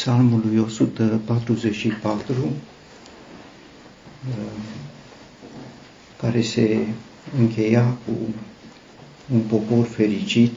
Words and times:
Psalmului 0.00 0.58
144, 0.58 2.34
care 6.20 6.42
se 6.42 6.86
încheia 7.38 7.82
cu 7.82 8.12
un 9.32 9.40
popor 9.40 9.86
fericit. 9.86 10.52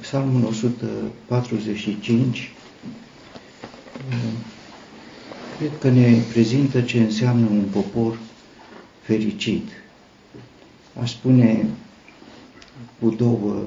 Psalmul 0.00 0.44
145 0.44 2.52
cred 5.58 5.70
că 5.80 5.88
ne 5.88 6.18
prezintă 6.32 6.80
ce 6.80 6.98
înseamnă 7.00 7.46
un 7.46 7.64
popor 7.72 8.18
fericit. 9.02 9.68
Aș 11.00 11.10
spune 11.10 11.66
cu 13.00 13.08
două 13.10 13.52
uh, 13.54 13.66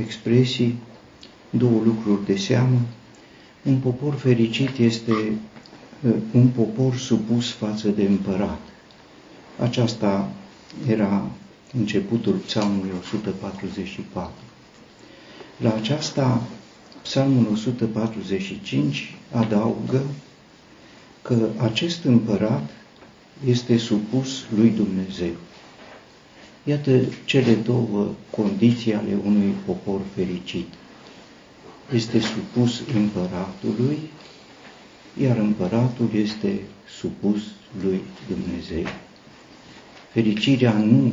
expresii, 0.00 0.78
două 1.56 1.82
lucruri 1.84 2.24
de 2.24 2.36
seamă. 2.36 2.80
Un 3.62 3.76
popor 3.76 4.14
fericit 4.14 4.78
este 4.78 5.12
uh, 5.12 6.12
un 6.32 6.46
popor 6.48 6.96
supus 6.96 7.50
față 7.50 7.88
de 7.88 8.02
împărat. 8.02 8.60
Aceasta 9.60 10.30
era 10.88 11.26
începutul 11.72 12.32
psalmului 12.32 12.90
144. 13.00 14.32
La 15.56 15.74
aceasta, 15.74 16.42
psalmul 17.02 17.46
145 17.52 19.14
adaugă 19.32 20.02
că 21.22 21.48
acest 21.56 22.04
împărat 22.04 22.70
este 23.46 23.76
supus 23.76 24.44
lui 24.56 24.68
Dumnezeu. 24.70 25.32
Iată 26.64 27.00
cele 27.24 27.54
două 27.54 28.08
condiții 28.30 28.94
ale 28.94 29.18
unui 29.24 29.54
popor 29.66 30.00
fericit. 30.14 30.66
Este 31.92 32.20
supus 32.20 32.82
împăratului, 32.94 33.98
iar 35.20 35.36
împăratul 35.36 36.10
este 36.14 36.60
supus 36.98 37.42
lui 37.82 38.00
Dumnezeu. 38.28 38.86
Fericirea 40.12 40.72
nu 40.72 41.12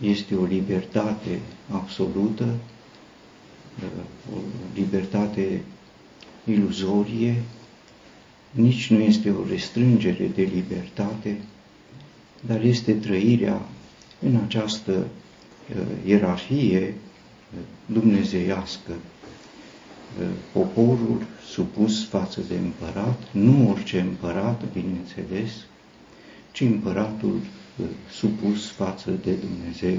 este 0.00 0.34
o 0.34 0.44
libertate 0.44 1.40
absolută, 1.70 2.54
o 4.34 4.38
libertate 4.74 5.62
iluzorie, 6.44 7.42
nici 8.50 8.90
nu 8.90 8.98
este 8.98 9.30
o 9.30 9.46
restrângere 9.48 10.30
de 10.34 10.42
libertate, 10.42 11.40
dar 12.46 12.62
este 12.62 12.92
trăirea 12.92 13.62
în 14.20 14.36
această 14.46 14.92
uh, 14.92 15.82
ierarhie 16.06 16.86
uh, 16.88 17.58
dumnezeiască, 17.86 18.90
uh, 18.92 19.19
poporul 20.52 21.26
supus 21.46 22.04
față 22.04 22.40
de 22.48 22.54
împărat, 22.54 23.22
nu 23.32 23.70
orice 23.70 24.00
împărat, 24.00 24.62
bineînțeles, 24.72 25.50
ci 26.52 26.60
împăratul 26.60 27.40
supus 28.10 28.70
față 28.70 29.10
de 29.10 29.32
Dumnezeu. 29.32 29.98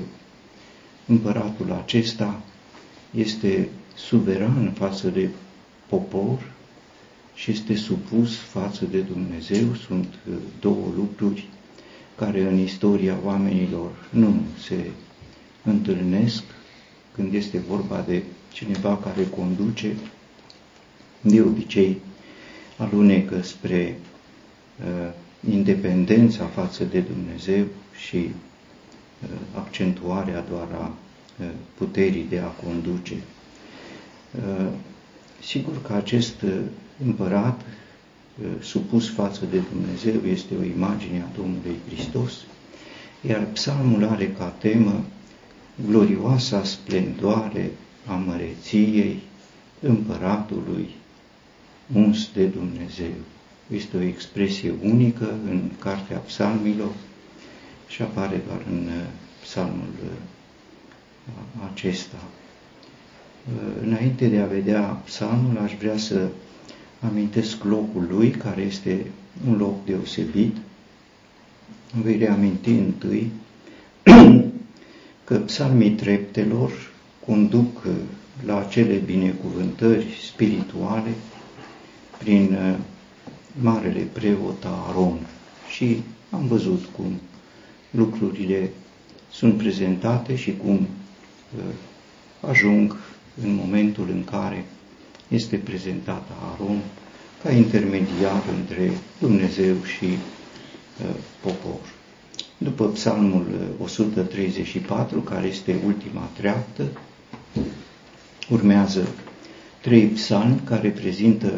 Împăratul 1.06 1.72
acesta 1.72 2.42
este 3.16 3.70
suveran 3.96 4.72
față 4.78 5.08
de 5.08 5.30
popor 5.88 6.52
și 7.34 7.52
este 7.52 7.76
supus 7.76 8.36
față 8.36 8.86
de 8.86 9.00
Dumnezeu. 9.00 9.74
Sunt 9.88 10.14
două 10.60 10.86
lucruri 10.96 11.48
care 12.16 12.42
în 12.42 12.58
istoria 12.58 13.18
oamenilor 13.24 13.92
nu 14.10 14.42
se 14.64 14.90
întâlnesc 15.64 16.44
când 17.16 17.34
este 17.34 17.58
vorba 17.58 18.04
de 18.08 18.24
cineva 18.54 18.98
care 18.98 19.28
conduce, 19.30 19.96
de 21.22 21.42
obicei 21.42 22.02
alunecă 22.78 23.42
spre 23.42 24.00
uh, 24.80 25.14
independența 25.50 26.46
față 26.46 26.84
de 26.84 27.00
Dumnezeu 27.00 27.66
și 28.06 28.16
uh, 28.16 29.30
accentuarea 29.56 30.46
doar 30.50 30.68
a 30.72 30.94
uh, 31.40 31.48
puterii 31.78 32.26
de 32.30 32.40
a 32.40 32.48
conduce. 32.48 33.14
Uh, 34.36 34.68
sigur 35.44 35.82
că 35.82 35.94
acest 35.94 36.42
uh, 36.42 36.52
împărat 37.06 37.62
supus 38.60 39.10
față 39.10 39.46
de 39.52 39.62
Dumnezeu 39.72 40.32
este 40.32 40.54
o 40.60 40.64
imagine 40.64 41.22
a 41.22 41.36
Domnului 41.38 41.76
Hristos, 41.88 42.34
iar 43.22 43.48
psalmul 43.54 44.06
are 44.08 44.32
ca 44.32 44.46
temă 44.46 45.04
glorioasa 45.88 46.64
splendoare 46.64 47.72
a 48.06 48.14
măreției 48.14 49.20
împăratului 49.80 50.90
uns 51.94 52.30
de 52.34 52.46
Dumnezeu. 52.46 53.14
Este 53.74 53.98
o 53.98 54.02
expresie 54.02 54.74
unică 54.84 55.36
în 55.46 55.62
Cartea 55.80 56.18
Psalmilor 56.18 56.92
și 57.88 58.02
apare 58.02 58.42
doar 58.48 58.62
în 58.70 58.86
uh, 58.86 59.06
psalmul 59.42 59.90
uh, 60.04 60.12
acesta. 61.72 62.18
Uh, 63.48 63.84
înainte 63.84 64.28
de 64.28 64.40
a 64.40 64.46
vedea 64.46 64.82
psalmul, 64.82 65.58
aș 65.58 65.74
vrea 65.80 65.98
să 65.98 66.28
amintesc 67.00 67.64
locul 67.64 68.08
lui, 68.10 68.30
care 68.30 68.62
este 68.62 69.06
un 69.48 69.58
loc 69.58 69.86
deosebit. 69.86 70.56
Voi 72.02 72.18
reaminti 72.18 72.70
întâi 72.70 73.32
că 75.24 75.38
psalmii 75.38 75.92
treptelor 75.92 76.91
conduc 77.26 77.84
la 78.46 78.60
acele 78.60 78.96
binecuvântări 78.96 80.06
spirituale 80.32 81.10
prin 82.18 82.54
uh, 82.54 82.78
marele 83.62 84.08
preot 84.12 84.66
Aron 84.90 85.20
și 85.70 86.02
am 86.30 86.48
văzut 86.48 86.86
cum 86.96 87.20
lucrurile 87.92 88.70
sunt 89.32 89.58
prezentate 89.58 90.36
și 90.36 90.56
cum 90.58 90.74
uh, 91.58 91.64
ajung 92.50 92.96
în 93.44 93.54
momentul 93.56 94.10
în 94.10 94.24
care 94.24 94.66
este 95.28 95.56
prezentat 95.58 96.28
Aron 96.54 96.78
ca 97.44 97.52
intermediar 97.52 98.44
între 98.60 98.92
Dumnezeu 99.20 99.76
și 99.98 100.06
uh, 100.06 101.16
popor. 101.42 101.80
După 102.58 102.86
psalmul 102.88 103.46
134, 103.82 105.18
uh, 105.18 105.24
care 105.26 105.48
este 105.48 105.76
ultima 105.86 106.30
treaptă, 106.38 106.84
urmează 108.50 109.08
trei 109.82 110.06
psalmi 110.08 110.62
care 110.64 110.90
prezintă 110.90 111.54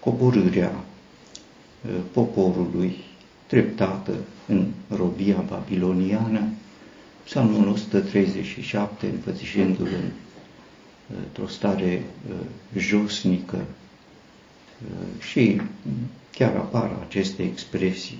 coborârea 0.00 0.72
uh, 0.74 1.90
poporului 2.12 2.96
treptată 3.46 4.12
în 4.46 4.66
robia 4.96 5.44
babiloniană, 5.48 6.42
psalmul 7.24 7.68
137 7.68 9.06
înfățișându-l 9.06 9.86
în 9.86 10.10
într-o 11.26 11.46
stare 11.46 12.02
uh, 12.28 12.34
josnică 12.76 13.56
uh, 13.56 15.22
și 15.30 15.60
chiar 16.30 16.54
apar 16.56 16.90
aceste 17.08 17.42
expresii. 17.42 18.18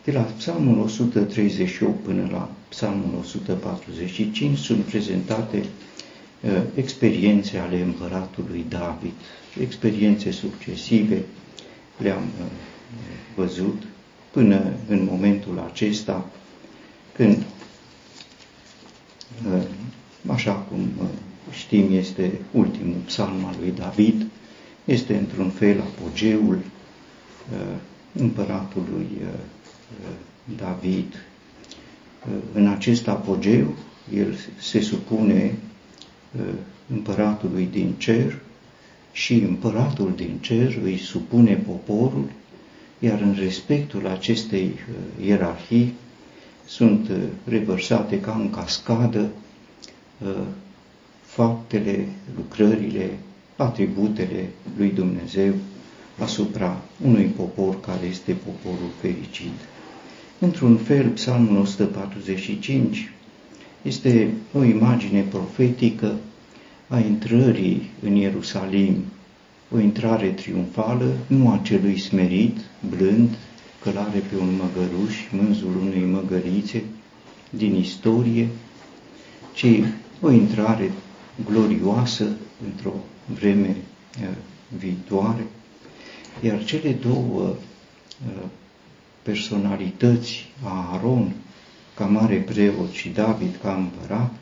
Uh, 0.00 0.04
de 0.04 0.12
la 0.12 0.20
Psalmul 0.20 0.78
138 0.80 2.02
până 2.02 2.28
la 2.32 2.50
Psalmul 2.68 3.18
145 3.20 4.58
sunt 4.58 4.84
prezentate 4.84 5.64
experiențe 6.74 7.58
ale 7.58 7.82
împăratului 7.82 8.64
David, 8.68 9.12
experiențe 9.60 10.30
succesive, 10.30 11.22
le-am 11.98 12.22
văzut 13.34 13.82
până 14.30 14.72
în 14.88 15.04
momentul 15.10 15.64
acesta 15.72 16.30
când 17.12 17.42
așa 20.26 20.52
cum 20.52 20.78
uh, 21.00 21.08
știm 21.52 21.88
este 21.92 22.30
ultimul 22.52 22.96
psalm 23.06 23.44
al 23.44 23.54
lui 23.60 23.70
David, 23.70 24.26
este 24.84 25.16
într-un 25.16 25.50
fel 25.50 25.80
apogeul 25.80 26.54
uh, 26.58 27.76
împăratului 28.12 29.08
uh, 29.22 29.28
David. 30.56 31.26
În 32.52 32.66
acest 32.66 33.08
apogeu, 33.08 33.74
el 34.14 34.36
se 34.58 34.80
supune 34.80 35.54
împăratului 36.86 37.68
din 37.72 37.94
cer 37.98 38.38
și 39.12 39.34
împăratul 39.34 40.12
din 40.16 40.38
cer 40.40 40.78
îi 40.82 40.98
supune 40.98 41.54
poporul, 41.54 42.30
iar 42.98 43.20
în 43.20 43.34
respectul 43.38 44.06
acestei 44.06 44.74
ierarhii 45.24 45.94
sunt 46.66 47.10
revărsate 47.44 48.20
ca 48.20 48.32
în 48.32 48.50
cascadă 48.50 49.30
Uh, 50.24 50.46
faptele, 51.20 52.08
lucrările, 52.36 53.18
atributele 53.56 54.48
lui 54.76 54.90
Dumnezeu 54.90 55.54
asupra 56.18 56.80
unui 57.04 57.24
popor 57.24 57.80
care 57.80 58.06
este 58.06 58.32
poporul 58.32 58.90
fericit. 59.00 59.52
Într-un 60.42 60.76
fel, 60.76 61.08
Psalmul 61.08 61.56
145 61.60 63.12
este 63.82 64.30
o 64.52 64.64
imagine 64.64 65.20
profetică 65.22 66.16
a 66.88 66.98
intrării 66.98 67.90
în 68.02 68.14
Ierusalim, 68.14 68.94
o 69.74 69.78
intrare 69.78 70.28
triumfală, 70.28 71.16
nu 71.26 71.48
a 71.50 71.60
celui 71.62 71.98
smerit, 71.98 72.56
blând, 72.96 73.28
călare 73.82 74.18
pe 74.18 74.36
un 74.40 74.48
măgăruș, 74.56 75.16
mânzul 75.30 75.76
unei 75.86 76.04
măgărițe 76.04 76.82
din 77.50 77.74
istorie, 77.74 78.48
ci 79.54 79.66
o 80.20 80.30
intrare 80.30 80.92
glorioasă 81.50 82.24
într-o 82.66 82.94
vreme 83.38 83.76
uh, 84.20 84.28
viitoare, 84.78 85.46
iar 86.42 86.64
cele 86.64 86.92
două 86.92 87.40
uh, 88.26 88.42
personalități 89.22 90.52
a 90.62 90.90
Aron 90.92 91.32
ca 91.94 92.04
mare 92.04 92.36
preot 92.36 92.90
și 92.90 93.08
David 93.08 93.58
ca 93.62 93.74
împărat 93.74 94.32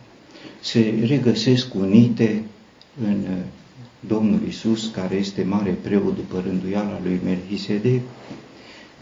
se 0.60 1.04
regăsesc 1.06 1.74
unite 1.74 2.42
în 3.00 3.22
uh, 3.30 3.36
Domnul 4.00 4.40
Isus, 4.48 4.90
care 4.90 5.14
este 5.14 5.42
mare 5.42 5.70
preot 5.70 6.14
după 6.14 6.40
rânduiala 6.40 7.00
lui 7.02 7.20
Melchisedec, 7.24 8.00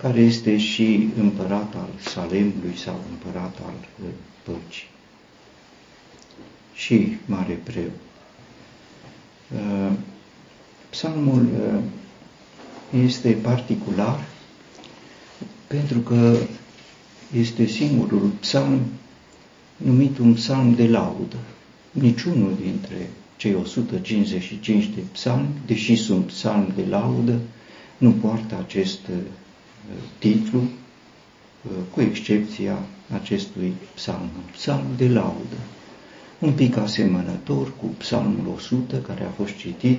care 0.01 0.21
este 0.21 0.59
și 0.59 1.09
împărat 1.19 1.75
al 1.75 1.89
Salemului 2.01 2.77
sau 2.77 3.01
împărat 3.11 3.57
al 3.65 3.75
uh, 4.03 4.09
păcii. 4.43 4.89
Și 6.75 7.17
mare 7.27 7.61
preot. 7.63 7.91
Uh, 9.55 9.93
psalmul 10.91 11.49
este 13.05 13.31
particular 13.33 14.25
pentru 15.67 15.99
că 15.99 16.37
este 17.37 17.67
singurul 17.67 18.31
psalm 18.41 18.81
numit 19.77 20.19
un 20.19 20.33
psalm 20.35 20.75
de 20.75 20.87
laudă. 20.89 21.37
Niciunul 21.91 22.57
dintre 22.63 23.11
cei 23.37 23.55
155 23.55 24.85
de 24.95 25.01
psalmi, 25.13 25.49
deși 25.67 25.97
sunt 25.97 26.25
psalmi 26.27 26.73
de 26.77 26.85
laudă, 26.89 27.39
nu 27.99 28.11
poartă 28.11 28.57
acest 28.67 28.99
uh, 29.09 29.17
titlu, 30.19 30.59
uh, 30.61 31.71
cu 31.91 32.01
excepția 32.01 32.79
acestui 33.13 33.73
psalm, 33.95 34.29
psalm 34.53 34.85
de 34.97 35.09
laudă. 35.09 35.57
Un 36.39 36.53
pic 36.53 36.77
asemănător 36.77 37.73
cu 37.77 37.87
psalmul 37.87 38.53
100, 38.57 38.97
care 38.97 39.25
a 39.25 39.31
fost 39.43 39.57
citit, 39.57 39.99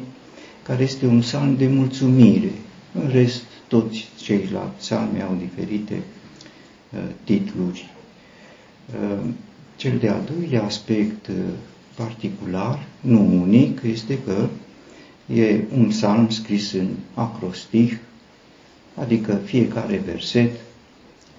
care 0.64 0.84
este 0.84 1.06
un 1.06 1.20
psalm 1.20 1.56
de 1.56 1.68
mulțumire. 1.68 2.52
În 2.94 3.10
rest, 3.10 3.44
toți 3.68 4.08
ceilalți 4.22 4.78
psalmi 4.78 5.22
au 5.22 5.36
diferite 5.36 5.94
uh, 6.94 7.00
titluri. 7.24 7.90
Uh, 8.94 9.30
cel 9.76 9.98
de-al 9.98 10.22
doilea 10.36 10.64
aspect 10.64 11.28
uh, 11.28 11.36
particular, 11.96 12.86
nu 13.02 13.42
unic, 13.42 13.82
este 13.84 14.20
că 14.26 14.48
e 15.34 15.64
un 15.78 15.88
psalm 15.88 16.30
scris 16.30 16.72
în 16.72 16.90
acrostih, 17.14 17.98
adică 18.96 19.36
fiecare 19.36 19.98
verset 20.06 20.52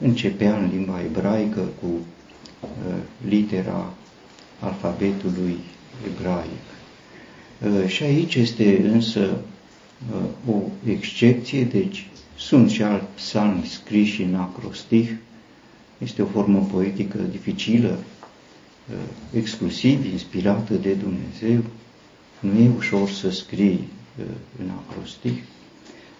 începea 0.01 0.57
în 0.57 0.71
limba 0.73 1.01
ebraică 1.01 1.61
cu 1.61 1.87
uh, 2.61 2.95
litera 3.29 3.95
alfabetului 4.61 5.59
ebraic. 6.07 6.67
Uh, 7.83 7.89
și 7.89 8.03
aici 8.03 8.35
este 8.35 8.81
însă 8.93 9.41
uh, 10.13 10.55
o 10.55 10.61
excepție, 10.91 11.63
deci 11.65 12.09
sunt 12.39 12.71
și 12.71 12.83
alți 12.83 13.07
psalmi 13.15 13.67
scriși 13.67 14.23
în 14.23 14.35
acrostih, 14.35 15.11
este 15.99 16.23
o 16.23 16.27
formă 16.27 16.69
poetică 16.73 17.19
dificilă, 17.19 17.99
uh, 18.91 18.97
exclusiv 19.33 20.05
inspirată 20.13 20.75
de 20.75 20.93
Dumnezeu. 20.93 21.65
Nu 22.41 22.61
e 22.61 22.71
ușor 22.77 23.09
să 23.09 23.31
scrii 23.31 23.89
uh, 24.19 24.25
în 24.59 24.71
acrostih. 24.71 25.39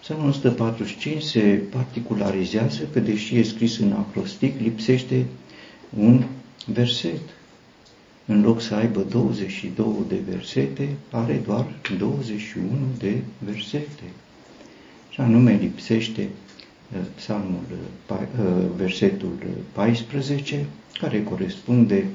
Psalmul 0.01 0.29
145 0.29 1.21
se 1.21 1.61
particularizează 1.69 2.83
că, 2.93 2.99
deși 2.99 3.37
e 3.37 3.43
scris 3.43 3.77
în 3.77 3.91
acrostic, 3.91 4.59
lipsește 4.59 5.25
un 5.99 6.23
verset. 6.65 7.21
În 8.25 8.41
loc 8.41 8.61
să 8.61 8.75
aibă 8.75 9.01
22 9.01 9.95
de 10.07 10.19
versete, 10.29 10.89
are 11.11 11.41
doar 11.45 11.65
21 11.97 12.67
de 12.97 13.21
versete 13.39 14.03
și 15.09 15.21
anume 15.21 15.57
lipsește 15.61 16.21
uh, 16.21 16.99
psalmul, 17.15 17.63
uh, 18.09 18.17
uh, 18.19 18.65
versetul 18.75 19.33
14, 19.71 20.65
care 20.99 21.23
corespunde 21.23 22.05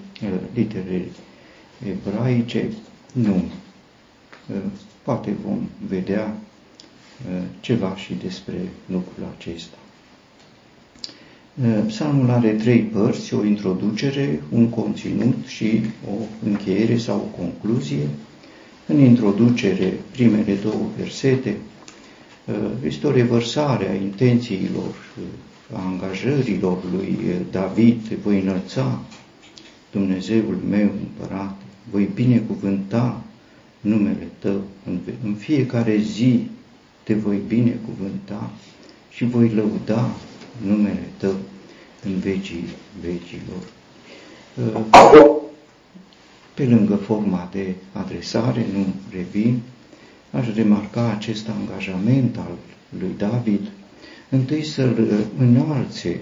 literei 0.54 1.08
ebraice, 1.88 2.68
nu. 3.12 3.44
Poate 5.02 5.32
vom 5.44 5.68
vedea 5.88 6.36
ceva 7.60 7.96
și 7.96 8.14
despre 8.14 8.54
lucrul 8.86 9.34
acesta. 9.38 9.76
Psalmul 11.86 12.30
are 12.30 12.52
trei 12.52 12.80
părți, 12.80 13.34
o 13.34 13.44
introducere, 13.44 14.42
un 14.50 14.68
conținut 14.68 15.46
și 15.46 15.80
o 16.10 16.46
încheiere 16.48 16.96
sau 16.96 17.16
o 17.16 17.36
concluzie. 17.42 18.08
În 18.86 18.98
introducere, 18.98 19.92
primele 20.12 20.54
două 20.54 20.82
versete 20.98 21.50
Uh, 21.50 21.73
este 22.84 23.06
o 23.06 23.10
revărsare 23.10 23.88
a 23.88 23.94
intențiilor, 23.94 24.94
uh, 25.18 25.78
a 25.78 25.84
angajărilor 25.84 26.78
lui 26.92 27.18
uh, 27.28 27.34
David, 27.50 28.00
voi 28.22 28.40
înălța 28.40 29.00
Dumnezeul 29.90 30.58
meu 30.68 30.90
împărat, 31.00 31.60
voi 31.90 32.08
binecuvânta 32.14 33.22
numele 33.80 34.28
tău, 34.38 34.60
în 35.24 35.34
fiecare 35.34 35.96
zi 35.96 36.46
te 37.02 37.14
voi 37.14 37.40
binecuvânta 37.46 38.50
și 39.10 39.24
voi 39.24 39.48
lăuda 39.48 40.10
numele 40.66 41.08
tău 41.16 41.34
în 42.04 42.18
vecii 42.18 42.64
vecilor. 43.00 43.62
Pe 46.54 46.64
lângă 46.64 46.94
forma 46.94 47.48
de 47.52 47.74
adresare, 47.92 48.66
nu 48.72 48.86
revin, 49.10 49.60
aș 50.34 50.54
remarca 50.54 51.10
acest 51.10 51.48
angajament 51.48 52.36
al 52.36 52.56
lui 52.98 53.14
David, 53.16 53.60
întâi 54.28 54.64
să-l 54.64 55.26
înalțe 55.38 56.20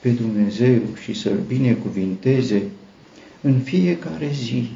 pe 0.00 0.10
Dumnezeu 0.10 0.80
și 1.02 1.14
să-l 1.14 1.38
binecuvinteze 1.46 2.62
în 3.40 3.58
fiecare 3.60 4.30
zi. 4.34 4.68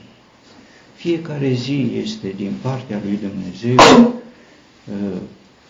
Fiecare 0.94 1.52
zi 1.52 1.92
este 2.02 2.32
din 2.36 2.52
partea 2.62 3.00
lui 3.04 3.18
Dumnezeu 3.28 4.14
uh, 4.14 5.16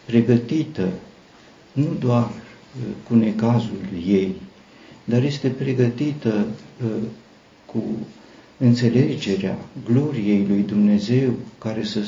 pregătită 0.04 0.88
nu 1.72 1.96
doar 1.98 2.24
uh, 2.30 2.94
cu 3.08 3.14
necazul 3.14 3.80
ei, 4.06 4.34
dar 5.04 5.22
este 5.22 5.48
pregătită 5.48 6.46
uh, 6.84 7.02
cu 7.66 7.82
înțelegerea 8.58 9.58
gloriei 9.84 10.46
lui 10.48 10.64
Dumnezeu, 10.66 11.32
care 11.58 11.84
să 11.84 11.98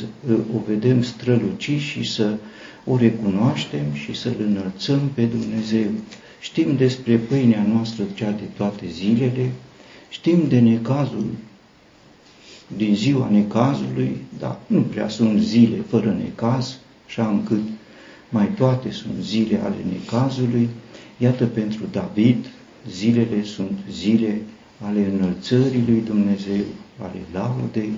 o 0.56 0.58
vedem 0.66 1.02
străluci 1.02 1.70
și 1.78 2.02
să 2.02 2.36
o 2.84 2.96
recunoaștem 2.96 3.92
și 3.92 4.14
să-L 4.14 4.36
înălțăm 4.38 5.00
pe 5.14 5.22
Dumnezeu. 5.22 5.90
Știm 6.40 6.76
despre 6.76 7.16
pâinea 7.16 7.66
noastră 7.72 8.04
cea 8.14 8.30
de 8.30 8.44
toate 8.56 8.86
zilele, 8.88 9.50
știm 10.08 10.48
de 10.48 10.58
necazul 10.58 11.26
din 12.76 12.94
ziua 12.94 13.28
necazului, 13.32 14.16
dar 14.38 14.58
nu 14.66 14.80
prea 14.80 15.08
sunt 15.08 15.40
zile 15.40 15.76
fără 15.88 16.16
necaz, 16.22 16.78
așa 17.06 17.28
încât 17.28 17.62
mai 18.28 18.48
toate 18.56 18.90
sunt 18.90 19.14
zile 19.20 19.60
ale 19.64 19.76
necazului. 19.92 20.68
Iată 21.18 21.44
pentru 21.44 21.82
David, 21.90 22.46
zilele 22.90 23.44
sunt 23.44 23.78
zile 23.90 24.40
ale 24.80 25.10
înălțării 25.12 25.84
lui 25.86 26.02
Dumnezeu, 26.06 26.64
ale 26.98 27.20
laudei, 27.32 27.92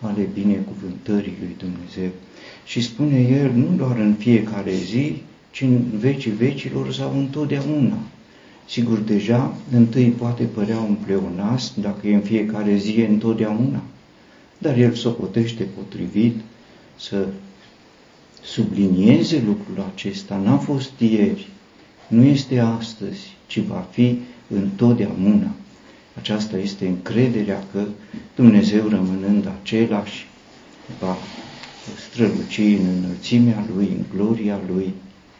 ale 0.00 0.28
binecuvântării 0.34 1.36
lui 1.40 1.56
Dumnezeu. 1.58 2.10
Și 2.64 2.80
spune 2.80 3.20
el, 3.20 3.52
nu 3.52 3.76
doar 3.76 3.98
în 3.98 4.14
fiecare 4.14 4.74
zi, 4.74 5.22
ci 5.50 5.60
în 5.60 5.82
vecii 5.98 6.30
vecilor 6.30 6.92
sau 6.92 7.18
întotdeauna. 7.18 7.98
Sigur, 8.68 8.98
deja, 8.98 9.54
întâi 9.70 10.08
poate 10.08 10.44
părea 10.44 10.78
un 10.78 10.94
pleonast, 11.04 11.76
dacă 11.76 12.06
e 12.06 12.14
în 12.14 12.20
fiecare 12.20 12.76
zi, 12.76 12.90
e 13.00 13.06
întotdeauna, 13.06 13.82
dar 14.58 14.78
el 14.78 14.92
socotește 14.94 15.66
potrivit 15.76 16.34
să 16.96 17.26
sublinieze 18.42 19.42
lucrul 19.46 19.90
acesta. 19.94 20.36
N-a 20.36 20.56
fost 20.56 20.92
ieri, 20.98 21.48
nu 22.08 22.22
este 22.22 22.58
astăzi, 22.58 23.36
ci 23.46 23.58
va 23.58 23.86
fi 23.90 24.18
întotdeauna. 24.48 25.50
Aceasta 26.18 26.56
este 26.56 26.86
încrederea 26.86 27.62
că 27.72 27.84
Dumnezeu 28.34 28.88
rămânând 28.88 29.48
același 29.62 30.26
va 31.00 31.16
străluci 32.08 32.58
în 32.58 32.86
înălțimea 32.98 33.64
Lui, 33.74 33.88
în 33.96 34.04
gloria 34.16 34.60
Lui, 34.72 34.92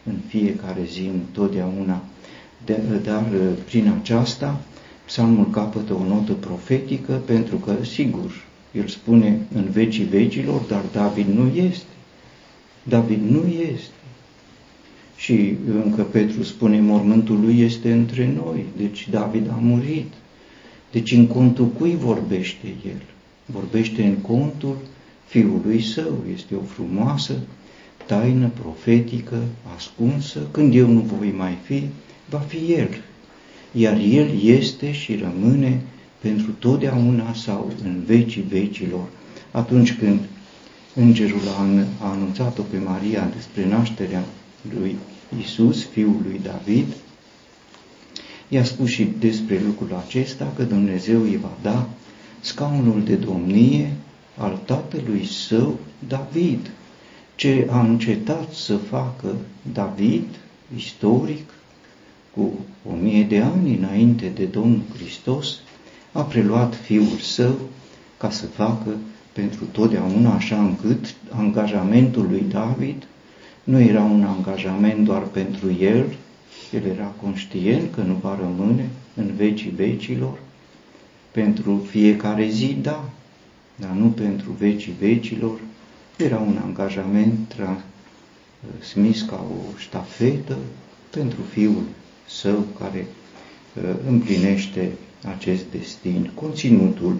în 0.04 0.14
fiecare 0.28 0.80
zi, 0.90 1.00
întotdeauna. 1.00 2.04
Dar 3.04 3.24
prin 3.64 3.92
aceasta, 4.00 4.60
psalmul 5.06 5.50
capătă 5.50 5.94
o 5.94 6.04
notă 6.04 6.32
profetică 6.32 7.12
pentru 7.12 7.56
că, 7.56 7.76
sigur, 7.84 8.44
El 8.72 8.86
spune 8.86 9.38
în 9.54 9.68
vecii 9.70 10.04
vecilor, 10.04 10.60
dar 10.60 10.82
David 10.92 11.26
nu 11.26 11.56
este. 11.56 11.84
David 12.82 13.20
nu 13.30 13.46
este. 13.72 13.92
Și 15.16 15.56
încă 15.84 16.02
Petru 16.02 16.42
spune, 16.42 16.80
mormântul 16.80 17.40
lui 17.40 17.60
este 17.60 17.92
între 17.92 18.32
noi, 18.44 18.64
deci 18.76 19.08
David 19.10 19.50
a 19.50 19.58
murit. 19.60 20.12
Deci 20.94 21.12
în 21.12 21.26
contul 21.26 21.66
cui 21.66 21.96
vorbește 21.96 22.66
el? 22.86 23.02
Vorbește 23.46 24.04
în 24.04 24.14
contul 24.14 24.76
fiului 25.26 25.82
său. 25.82 26.24
Este 26.34 26.54
o 26.54 26.62
frumoasă 26.62 27.34
taină 28.06 28.50
profetică, 28.60 29.42
ascunsă. 29.76 30.38
Când 30.50 30.74
eu 30.74 30.88
nu 30.88 31.00
voi 31.00 31.34
mai 31.36 31.58
fi, 31.64 31.82
va 32.28 32.38
fi 32.38 32.72
el. 32.72 32.88
Iar 33.72 33.98
el 34.10 34.42
este 34.44 34.92
și 34.92 35.16
rămâne 35.16 35.80
pentru 36.20 36.50
totdeauna 36.50 37.32
sau 37.32 37.72
în 37.84 38.02
vecii 38.06 38.44
vecilor. 38.48 39.06
Atunci 39.50 39.94
când 39.98 40.20
îngerul 40.94 41.40
a 42.00 42.10
anunțat-o 42.10 42.62
pe 42.62 42.78
Maria 42.78 43.30
despre 43.34 43.68
nașterea 43.68 44.24
lui 44.78 44.96
Isus, 45.40 45.84
fiul 45.84 46.20
lui 46.22 46.40
David, 46.42 46.86
i-a 48.48 48.64
spus 48.64 48.88
și 48.88 49.12
despre 49.18 49.62
lucrul 49.66 50.02
acesta 50.06 50.52
că 50.56 50.62
Dumnezeu 50.62 51.20
îi 51.22 51.36
va 51.36 51.52
da 51.62 51.88
scaunul 52.40 53.02
de 53.04 53.14
domnie 53.14 53.92
al 54.36 54.58
tatălui 54.64 55.26
său 55.26 55.78
David, 56.08 56.70
ce 57.34 57.68
a 57.70 57.80
încetat 57.80 58.52
să 58.52 58.76
facă 58.76 59.36
David, 59.72 60.26
istoric, 60.76 61.50
cu 62.34 62.52
o 62.90 62.94
mie 62.94 63.22
de 63.22 63.38
ani 63.38 63.76
înainte 63.76 64.32
de 64.34 64.44
Domnul 64.44 64.82
Hristos, 64.96 65.58
a 66.12 66.22
preluat 66.22 66.74
fiul 66.74 67.18
său 67.20 67.54
ca 68.16 68.30
să 68.30 68.46
facă 68.46 68.96
pentru 69.32 69.64
totdeauna 69.64 70.34
așa 70.34 70.62
încât 70.62 71.14
angajamentul 71.30 72.26
lui 72.30 72.44
David 72.48 73.06
nu 73.64 73.80
era 73.80 74.02
un 74.02 74.24
angajament 74.24 75.04
doar 75.04 75.22
pentru 75.22 75.72
el, 75.80 76.04
el 76.72 76.84
era 76.84 77.14
conștient 77.22 77.94
că 77.94 78.00
nu 78.00 78.14
va 78.14 78.38
rămâne 78.40 78.88
în 79.14 79.30
vecii 79.36 79.70
vecilor, 79.70 80.38
pentru 81.30 81.86
fiecare 81.90 82.48
zi, 82.48 82.76
da, 82.82 83.08
dar 83.76 83.90
nu 83.90 84.06
pentru 84.06 84.50
vecii 84.58 84.94
vecilor, 85.00 85.58
era 86.16 86.38
un 86.38 86.58
angajament 86.64 87.54
transmis 88.68 89.22
ca 89.22 89.44
o 89.50 89.78
ștafetă 89.78 90.56
pentru 91.10 91.40
fiul 91.52 91.82
său 92.28 92.66
care 92.78 93.06
uh, 93.76 93.82
împlinește 94.08 94.90
acest 95.36 95.64
destin. 95.70 96.30
Conținutul 96.34 97.16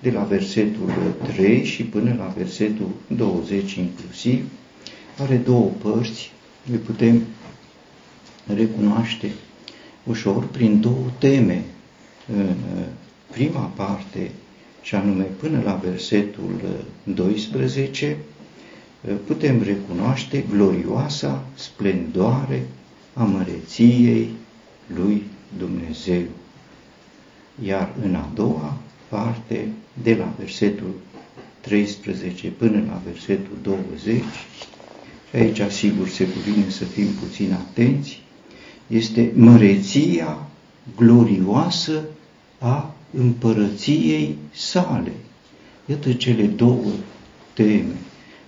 de 0.00 0.10
la 0.10 0.22
versetul 0.22 0.90
3 1.26 1.64
și 1.64 1.82
până 1.82 2.14
la 2.18 2.32
versetul 2.36 2.88
20 3.06 3.74
inclusiv 3.74 4.44
are 5.18 5.36
două 5.36 5.70
părți, 5.82 6.32
le 6.70 6.76
putem 6.76 7.22
recunoaște 8.54 9.30
ușor 10.04 10.46
prin 10.46 10.80
două 10.80 11.06
teme. 11.18 11.64
În 12.36 12.54
prima 13.30 13.60
parte, 13.60 14.30
și 14.82 14.94
anume 14.94 15.22
până 15.22 15.60
la 15.64 15.80
versetul 15.84 16.60
12, 17.04 18.16
putem 19.26 19.62
recunoaște 19.62 20.44
glorioasa 20.50 21.44
splendoare 21.54 22.66
a 23.14 23.22
măreției 23.22 24.28
lui 24.94 25.22
Dumnezeu. 25.58 26.22
Iar 27.64 27.94
în 28.02 28.14
a 28.14 28.30
doua 28.34 28.76
parte, 29.08 29.68
de 30.02 30.14
la 30.14 30.34
versetul 30.38 30.94
13 31.60 32.48
până 32.48 32.82
la 32.86 33.00
versetul 33.04 33.56
20, 33.62 34.22
și 35.30 35.36
aici 35.36 35.60
sigur 35.72 36.08
se 36.08 36.28
cuvine 36.28 36.70
să 36.70 36.84
fim 36.84 37.06
puțin 37.06 37.52
atenți, 37.52 38.22
este 38.90 39.32
măreția 39.34 40.46
glorioasă 40.96 42.02
a 42.58 42.94
împărăției 43.18 44.36
sale. 44.52 45.12
Iată 45.86 46.12
cele 46.12 46.44
două 46.44 46.90
teme 47.52 47.94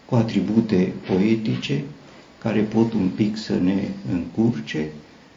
cu 0.04 0.14
atribute 0.14 0.92
poetice 1.06 1.84
care 2.38 2.60
pot 2.60 2.92
un 2.92 3.10
pic 3.14 3.36
să 3.36 3.58
ne 3.62 3.88
încurce. 4.12 4.88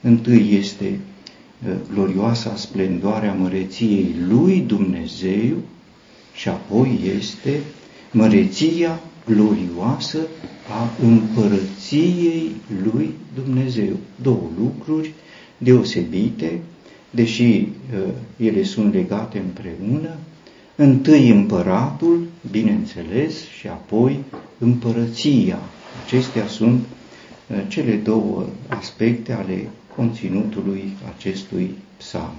Întâi 0.01 0.57
este 0.59 0.99
uh, 1.67 1.73
glorioasa 1.93 2.55
splendoare 2.55 3.27
a 3.27 3.33
măreției 3.33 4.15
lui 4.27 4.59
Dumnezeu 4.59 5.55
și 6.33 6.49
apoi 6.49 6.99
este 7.17 7.61
măreția 8.11 8.99
glorioasă 9.25 10.19
a 10.69 10.89
împărăției 11.05 12.51
lui 12.83 13.13
Dumnezeu. 13.43 13.97
Două 14.21 14.49
lucruri 14.57 15.13
deosebite, 15.57 16.59
deși 17.09 17.43
uh, 17.43 17.67
ele 18.37 18.63
sunt 18.63 18.93
legate 18.93 19.37
împreună, 19.37 20.09
întâi 20.75 21.29
împăratul, 21.29 22.27
bineînțeles, 22.51 23.47
și 23.59 23.67
apoi 23.67 24.19
împărăția. 24.57 25.59
Acestea 26.05 26.47
sunt 26.47 26.79
uh, 27.47 27.57
cele 27.67 27.95
două 27.95 28.45
aspecte 28.67 29.33
ale 29.33 29.69
conținutului 29.95 30.91
acestui 31.15 31.75
psalm. 31.97 32.33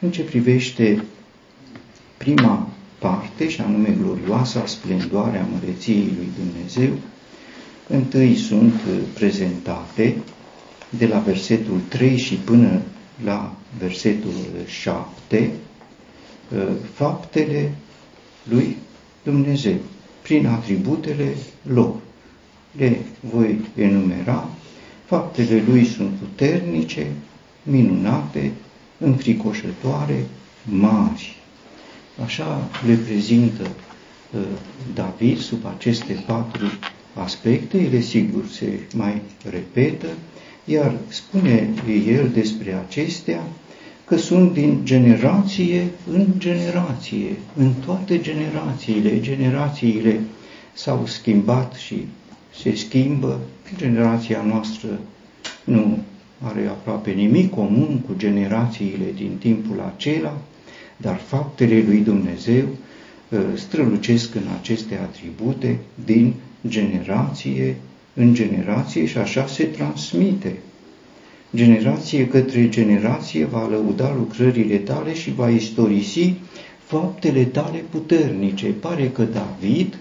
În 0.00 0.10
ce 0.10 0.22
privește 0.22 1.04
prima 2.16 2.68
parte, 3.00 3.48
și 3.48 3.60
anume 3.60 3.96
glorioasa 4.02 4.66
splendoare 4.66 5.38
a 5.38 5.46
măreției 5.52 6.12
lui 6.16 6.28
Dumnezeu, 6.38 6.92
întâi 7.88 8.36
sunt 8.36 8.74
uh, 8.74 8.98
prezentate 9.14 10.16
de 10.88 11.06
la 11.06 11.18
versetul 11.18 11.80
3 11.88 12.16
și 12.16 12.34
până 12.34 12.80
la 13.24 13.54
versetul 13.78 14.32
7 14.66 15.50
uh, 16.52 16.62
faptele 16.92 17.72
lui 18.48 18.76
Dumnezeu 19.22 19.76
prin 20.22 20.46
atributele 20.46 21.34
lor. 21.62 21.94
Le 22.76 23.00
voi 23.20 23.60
enumera. 23.76 24.48
Faptele 25.04 25.62
lui 25.68 25.84
sunt 25.84 26.10
puternice, 26.10 27.06
minunate, 27.62 28.52
înfricoșătoare, 28.98 30.26
mari. 30.64 31.36
Așa 32.24 32.68
le 32.86 32.94
prezintă 32.94 33.62
uh, 34.34 34.40
David 34.94 35.38
sub 35.38 35.58
aceste 35.76 36.24
patru 36.26 36.66
aspecte, 37.14 37.78
ele 37.78 38.00
sigur 38.00 38.46
se 38.46 38.80
mai 38.94 39.22
repetă, 39.50 40.06
iar 40.64 40.92
spune 41.08 41.68
el 42.06 42.28
despre 42.34 42.72
acestea 42.86 43.42
că 44.04 44.16
sunt 44.16 44.52
din 44.52 44.80
generație 44.84 45.90
în 46.10 46.26
generație, 46.38 47.36
în 47.56 47.72
toate 47.86 48.20
generațiile. 48.20 49.20
Generațiile 49.20 50.20
s-au 50.72 51.06
schimbat 51.06 51.74
și 51.74 52.06
se 52.62 52.74
schimbă. 52.74 53.40
Generația 53.76 54.42
noastră 54.42 55.00
nu 55.64 55.98
are 56.42 56.66
aproape 56.66 57.10
nimic 57.10 57.50
comun 57.50 57.98
cu 58.06 58.14
generațiile 58.16 59.04
din 59.14 59.36
timpul 59.38 59.92
acela, 59.94 60.38
dar 61.00 61.16
faptele 61.16 61.82
lui 61.86 61.98
Dumnezeu 61.98 62.64
uh, 63.28 63.38
strălucesc 63.54 64.34
în 64.34 64.46
aceste 64.60 64.94
atribute 65.02 65.78
din 66.04 66.34
generație 66.68 67.76
în 68.14 68.34
generație 68.34 69.06
și 69.06 69.18
așa 69.18 69.46
se 69.46 69.64
transmite. 69.64 70.56
Generație 71.54 72.28
către 72.28 72.68
generație 72.68 73.44
va 73.44 73.68
lăuda 73.68 74.14
lucrările 74.14 74.76
tale 74.76 75.14
și 75.14 75.34
va 75.34 75.50
istorisi 75.50 76.34
faptele 76.84 77.44
tale 77.44 77.84
puternice. 77.90 78.66
Pare 78.66 79.08
că 79.08 79.22
David, 79.22 79.98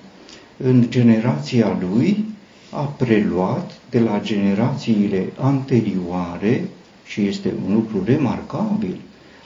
în 0.58 0.86
generația 0.90 1.78
lui, 1.80 2.26
a 2.72 2.82
preluat 2.82 3.72
de 3.90 4.00
la 4.00 4.20
generațiile 4.24 5.26
anterioare 5.38 6.64
și 7.06 7.22
este 7.22 7.54
un 7.68 7.74
lucru 7.74 8.04
remarcabil. 8.06 8.96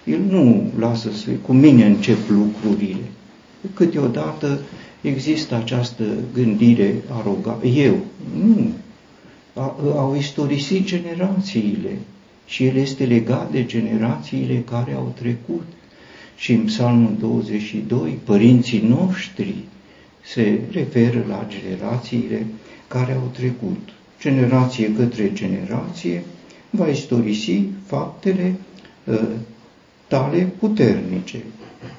El 0.06 0.20
nu 0.30 0.72
lasă 0.80 1.12
să 1.12 1.30
cu 1.42 1.54
mine 1.54 1.86
încep 1.86 2.30
lucrurile. 2.30 3.04
Câteodată 3.74 4.60
există 5.02 5.56
această 5.56 6.04
gândire 6.34 6.96
arogantă. 7.10 7.66
Eu, 7.66 7.98
nu. 8.44 8.72
Au 9.96 10.16
istorisit 10.18 10.86
generațiile 10.86 11.98
și 12.46 12.66
el 12.66 12.76
este 12.76 13.06
legat 13.06 13.52
de 13.52 13.66
generațiile 13.66 14.64
care 14.70 14.94
au 14.94 15.14
trecut. 15.20 15.64
Și 16.36 16.52
în 16.52 16.64
Psalmul 16.64 17.16
22, 17.20 18.20
părinții 18.24 18.82
noștri 18.88 19.56
se 20.26 20.60
referă 20.72 21.26
la 21.28 21.48
generațiile 21.48 22.46
care 22.88 23.14
au 23.14 23.30
trecut. 23.34 23.90
Generație 24.22 24.94
către 24.94 25.32
generație 25.34 26.24
va 26.70 26.88
istorisi 26.88 27.62
faptele 27.86 28.56
uh, 29.06 29.20
tale 30.13 30.51
puternice. 30.60 31.43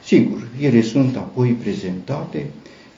Sigur, 0.04 0.48
ele 0.60 0.82
sunt 0.82 1.16
apoi 1.16 1.48
prezentate 1.48 2.46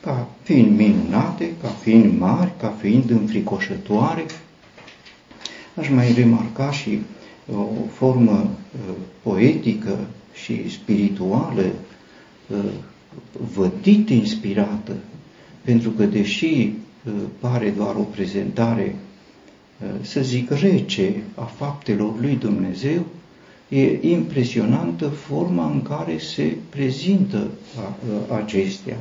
ca 0.01 0.27
fiind 0.43 0.77
minunate, 0.77 1.51
ca 1.61 1.67
fiind 1.67 2.19
mari, 2.19 2.51
ca 2.59 2.75
fiind 2.79 3.09
înfricoșătoare. 3.09 4.25
Aș 5.75 5.89
mai 5.89 6.13
remarca 6.13 6.71
și 6.71 6.99
o 7.55 7.85
formă 7.91 8.31
uh, 8.31 8.95
poetică 9.21 9.97
și 10.33 10.69
spirituală, 10.69 11.65
uh, 12.47 12.57
vădit 13.53 14.09
inspirată, 14.09 14.95
pentru 15.61 15.89
că 15.89 16.03
deși 16.03 16.45
uh, 17.05 17.13
pare 17.39 17.73
doar 17.77 17.95
o 17.95 18.03
prezentare, 18.03 18.95
să 20.01 20.21
zic, 20.21 20.51
rece 20.51 21.13
a 21.35 21.43
faptelor 21.43 22.19
lui 22.19 22.35
Dumnezeu, 22.35 23.05
e 23.69 23.97
impresionantă 24.01 25.07
forma 25.07 25.71
în 25.71 25.81
care 25.81 26.17
se 26.17 26.55
prezintă 26.69 27.47
acestea. 28.43 28.97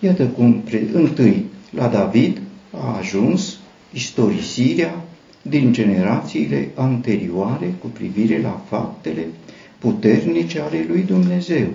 Iată 0.00 0.24
cum, 0.24 0.62
întâi, 0.92 1.44
la 1.70 1.88
David 1.88 2.40
a 2.70 2.96
ajuns 2.96 3.58
istorisirea 3.92 5.04
din 5.42 5.72
generațiile 5.72 6.68
anterioare 6.74 7.74
cu 7.80 7.86
privire 7.86 8.40
la 8.40 8.62
faptele 8.68 9.26
puternice 9.78 10.60
ale 10.60 10.84
lui 10.88 11.02
Dumnezeu. 11.02 11.66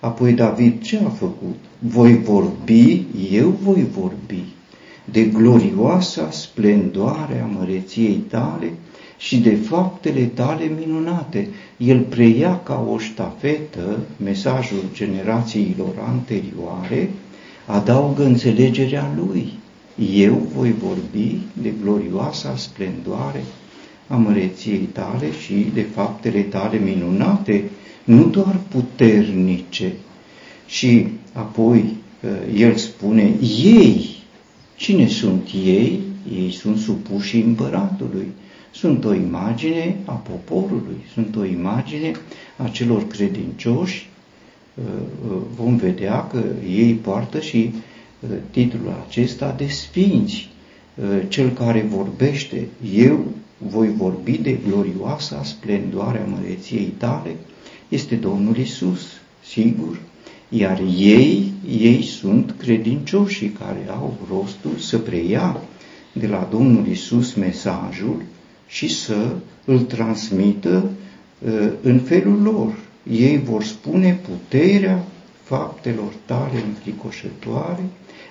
Apoi 0.00 0.32
David 0.32 0.82
ce 0.82 1.00
a 1.06 1.08
făcut? 1.08 1.56
Voi 1.78 2.18
vorbi, 2.18 3.02
eu 3.32 3.48
voi 3.62 3.86
vorbi 3.94 4.42
de 5.04 5.24
glorioasa 5.24 6.30
splendoare 6.30 7.40
a 7.40 7.58
măreției 7.58 8.14
tale 8.14 8.72
și 9.24 9.36
de 9.36 9.54
faptele 9.54 10.24
tale 10.24 10.70
minunate. 10.78 11.48
El 11.76 12.00
preia 12.00 12.60
ca 12.62 12.86
o 12.92 12.98
ștafetă 12.98 13.98
mesajul 14.16 14.82
generațiilor 14.94 15.94
anterioare, 16.06 17.10
adaugă 17.66 18.24
înțelegerea 18.24 19.12
lui. 19.16 19.52
Eu 20.14 20.48
voi 20.54 20.74
vorbi 20.82 21.36
de 21.62 21.72
glorioasa 21.82 22.56
splendoare 22.56 23.44
a 24.06 24.16
măreției 24.16 24.88
tale 24.92 25.26
și 25.44 25.66
de 25.74 25.82
faptele 25.94 26.40
tale 26.40 26.78
minunate, 26.78 27.64
nu 28.04 28.24
doar 28.24 28.56
puternice. 28.68 29.92
Și 30.66 31.06
apoi 31.32 31.78
uh, 32.22 32.60
el 32.60 32.74
spune, 32.74 33.34
ei, 33.64 34.22
cine 34.76 35.08
sunt 35.08 35.48
ei? 35.64 36.00
Ei 36.36 36.52
sunt 36.52 36.78
supuși 36.78 37.36
împăratului. 37.36 38.26
Sunt 38.74 39.04
o 39.04 39.14
imagine 39.14 39.96
a 40.04 40.12
poporului, 40.12 40.96
sunt 41.12 41.36
o 41.36 41.44
imagine 41.44 42.12
a 42.56 42.68
celor 42.68 43.06
credincioși. 43.06 44.08
Uh, 44.74 44.84
uh, 45.30 45.36
vom 45.56 45.76
vedea 45.76 46.26
că 46.26 46.42
ei 46.68 46.92
poartă 46.92 47.40
și 47.40 47.74
titlul 48.50 49.04
acesta 49.08 49.54
de 49.56 49.66
sfinți, 49.66 50.48
cel 51.28 51.50
care 51.50 51.86
vorbește, 51.90 52.68
eu 52.94 53.24
voi 53.58 53.88
vorbi 53.96 54.38
de 54.38 54.58
glorioasa 54.68 55.42
splendoare 55.42 56.18
a 56.18 56.28
măreției 56.28 56.92
tale, 56.98 57.36
este 57.88 58.14
Domnul 58.14 58.56
Isus, 58.56 59.00
sigur, 59.44 60.00
iar 60.48 60.80
ei, 60.98 61.52
ei 61.68 62.02
sunt 62.02 62.54
credincioșii 62.58 63.48
care 63.48 63.86
au 63.90 64.16
rostul 64.28 64.76
să 64.78 64.98
preia 64.98 65.60
de 66.12 66.26
la 66.26 66.48
Domnul 66.50 66.86
Isus 66.86 67.34
mesajul 67.34 68.22
și 68.66 68.88
să 68.88 69.34
îl 69.64 69.78
transmită 69.80 70.84
uh, 71.46 71.68
în 71.82 71.98
felul 71.98 72.42
lor. 72.42 72.78
Ei 73.10 73.38
vor 73.38 73.62
spune 73.64 74.20
puterea 74.28 75.04
faptelor 75.42 76.12
tale 76.24 76.62
înfricoșătoare, 76.68 77.82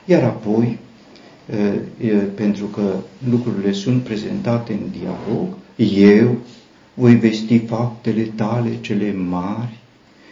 iar 0.05 0.23
apoi 0.23 0.77
pentru 2.35 2.65
că 2.65 2.95
lucrurile 3.29 3.71
sunt 3.71 4.03
prezentate 4.03 4.73
în 4.73 4.89
dialog, 4.99 5.47
eu 6.15 6.37
voi 6.93 7.15
vesti 7.15 7.57
faptele 7.59 8.21
tale 8.21 8.77
cele 8.81 9.13
mari, 9.13 9.77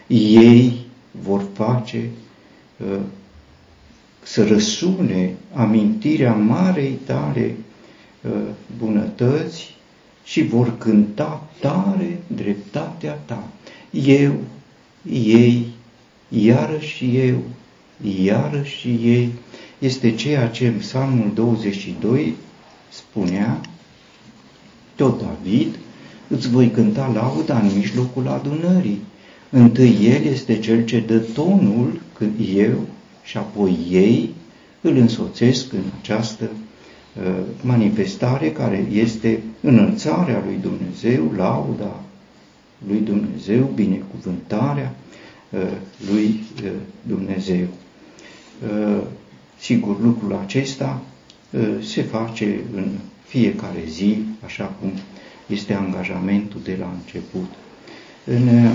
ei 0.07 0.85
vor 1.11 1.45
face 1.53 2.09
să 4.23 4.47
răsune 4.47 5.33
amintirea 5.53 6.33
marei 6.33 6.99
tale 7.05 7.55
bunătăți 8.77 9.75
și 10.31 10.41
vor 10.41 10.77
cânta 10.77 11.47
tare 11.59 12.21
dreptatea 12.27 13.13
ta. 13.13 13.47
Eu, 13.91 14.33
ei, 15.11 15.67
iarăși 16.29 17.17
eu, 17.17 17.37
iarăși 18.23 18.87
ei, 18.87 19.29
este 19.79 20.15
ceea 20.15 20.47
ce 20.47 20.67
în 20.67 20.73
Psalmul 20.73 21.31
22 21.33 22.35
spunea 22.89 23.61
tot 24.95 25.21
David, 25.21 25.75
îți 26.27 26.49
voi 26.49 26.69
cânta 26.71 27.11
lauda 27.13 27.59
în 27.59 27.71
mijlocul 27.75 28.27
adunării. 28.27 29.01
Întâi 29.49 29.97
el 30.01 30.23
este 30.25 30.59
cel 30.59 30.85
ce 30.85 30.99
dă 30.99 31.17
tonul 31.17 32.01
când 32.13 32.33
eu 32.55 32.87
și 33.23 33.37
apoi 33.37 33.77
ei 33.89 34.29
îl 34.81 34.95
însoțesc 34.95 35.73
în 35.73 35.83
această 36.01 36.43
uh, 36.43 36.70
manifestare 37.61 38.51
care 38.51 38.87
este 38.91 39.39
înălțarea 39.61 40.43
lui 40.45 40.57
Dumnezeu, 40.61 41.31
lauda 41.37 42.03
lui 42.87 42.99
Dumnezeu, 42.99 43.71
binecuvântarea 43.75 44.95
uh, 45.49 45.59
lui 46.11 46.39
uh, 46.63 46.71
Dumnezeu. 47.07 47.67
Uh, 48.63 49.01
Sigur, 49.61 49.99
lucrul 50.01 50.39
acesta 50.43 51.01
uh, 51.49 51.61
se 51.81 52.01
face 52.01 52.59
în 52.75 52.87
fiecare 53.25 53.83
zi, 53.87 54.17
așa 54.45 54.63
cum 54.63 54.91
este 55.47 55.73
angajamentul 55.73 56.61
de 56.63 56.75
la 56.79 56.93
început. 56.99 57.49
În 58.25 58.47
uh, 58.47 58.71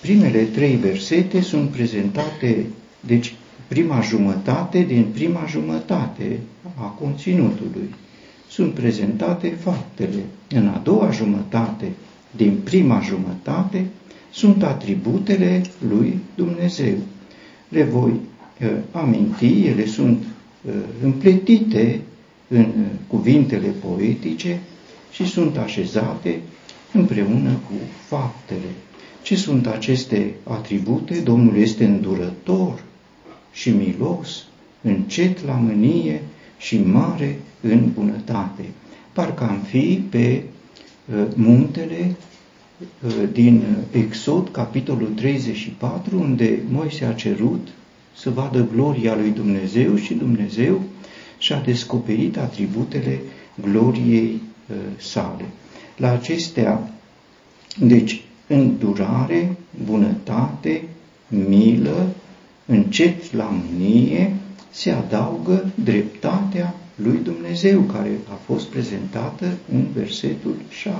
primele 0.00 0.42
trei 0.42 0.76
versete 0.76 1.40
sunt 1.40 1.70
prezentate, 1.70 2.66
deci 3.00 3.34
prima 3.68 4.00
jumătate 4.00 4.82
din 4.82 5.06
prima 5.12 5.44
jumătate 5.48 6.38
a 6.74 6.84
conținutului. 6.86 7.94
Sunt 8.48 8.72
prezentate 8.72 9.48
faptele. 9.48 10.24
În 10.48 10.66
a 10.68 10.80
doua 10.84 11.10
jumătate 11.10 11.92
din 12.36 12.58
prima 12.64 13.00
jumătate 13.00 13.84
sunt 14.30 14.62
atributele 14.62 15.62
lui 15.88 16.18
Dumnezeu. 16.34 16.96
Le 17.68 17.82
voi 17.82 18.12
aminti, 18.90 19.66
ele 19.66 19.86
sunt 19.86 20.22
uh, 20.66 20.72
împletite 21.02 22.00
în 22.48 22.60
uh, 22.60 22.86
cuvintele 23.06 23.66
poetice 23.66 24.60
și 25.12 25.26
sunt 25.26 25.56
așezate 25.56 26.40
împreună 26.92 27.50
cu 27.50 27.72
faptele. 28.06 28.68
Ce 29.22 29.36
sunt 29.36 29.66
aceste 29.66 30.34
atribute? 30.42 31.18
Domnul 31.20 31.56
este 31.56 31.84
îndurător 31.84 32.82
și 33.58 33.70
milos, 33.70 34.44
încet 34.82 35.44
la 35.44 35.52
mânie 35.52 36.22
și 36.58 36.78
mare 36.78 37.38
în 37.60 37.90
bunătate. 37.94 38.64
Parcă 39.12 39.44
am 39.44 39.58
fi 39.58 40.02
pe 40.10 40.42
uh, 41.06 41.26
muntele 41.34 42.16
din 43.32 43.62
Exod, 43.90 44.48
capitolul 44.48 45.08
34, 45.08 46.18
unde 46.20 46.58
Moise 46.70 47.04
a 47.04 47.12
cerut 47.12 47.68
să 48.16 48.30
vadă 48.30 48.68
gloria 48.72 49.16
lui 49.16 49.30
Dumnezeu 49.30 49.96
și 49.96 50.14
Dumnezeu 50.14 50.82
și-a 51.38 51.60
descoperit 51.60 52.36
atributele 52.36 53.20
gloriei 53.62 54.40
uh, 54.70 54.76
sale. 54.96 55.44
La 55.96 56.10
acestea, 56.10 56.92
deci, 57.78 58.22
îndurare, 58.46 59.56
bunătate, 59.84 60.82
milă, 61.28 62.08
încet 62.68 63.32
la 63.32 63.44
mânie, 63.44 64.34
se 64.70 64.90
adaugă 64.90 65.72
dreptatea 65.84 66.74
lui 66.94 67.18
Dumnezeu, 67.22 67.80
care 67.80 68.10
a 68.30 68.34
fost 68.44 68.66
prezentată 68.66 69.46
în 69.72 69.86
versetul 69.94 70.54
7. 70.68 70.96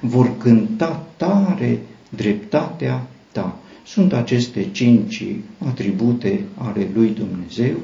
Vor 0.00 0.38
cânta 0.38 1.06
tare 1.16 1.78
dreptatea 2.10 3.06
ta 3.32 3.58
sunt 3.88 4.12
aceste 4.12 4.70
cinci 4.70 5.24
atribute 5.66 6.44
ale 6.54 6.88
lui 6.94 7.08
Dumnezeu, 7.08 7.76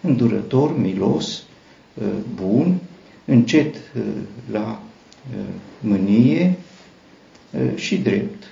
îndurător, 0.00 0.78
milos, 0.78 1.42
uh, 1.94 2.04
bun, 2.34 2.78
încet 3.24 3.74
uh, 3.74 4.02
la 4.50 4.82
uh, 5.32 5.44
mânie 5.80 6.58
și 7.74 7.96
drept. 7.96 8.42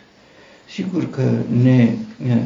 Sigur 0.69 1.11
că 1.11 1.33
ne 1.63 1.95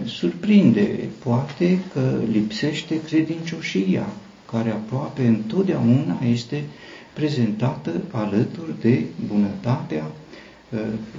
surprinde, 0.05 1.09
poate, 1.25 1.79
că 1.93 2.19
lipsește 2.31 3.03
credincioșia, 3.03 4.07
care 4.51 4.71
aproape 4.71 5.27
întotdeauna 5.27 6.21
este 6.31 6.65
prezentată 7.13 7.91
alături 8.11 8.81
de 8.81 9.03
bunătatea 9.27 10.11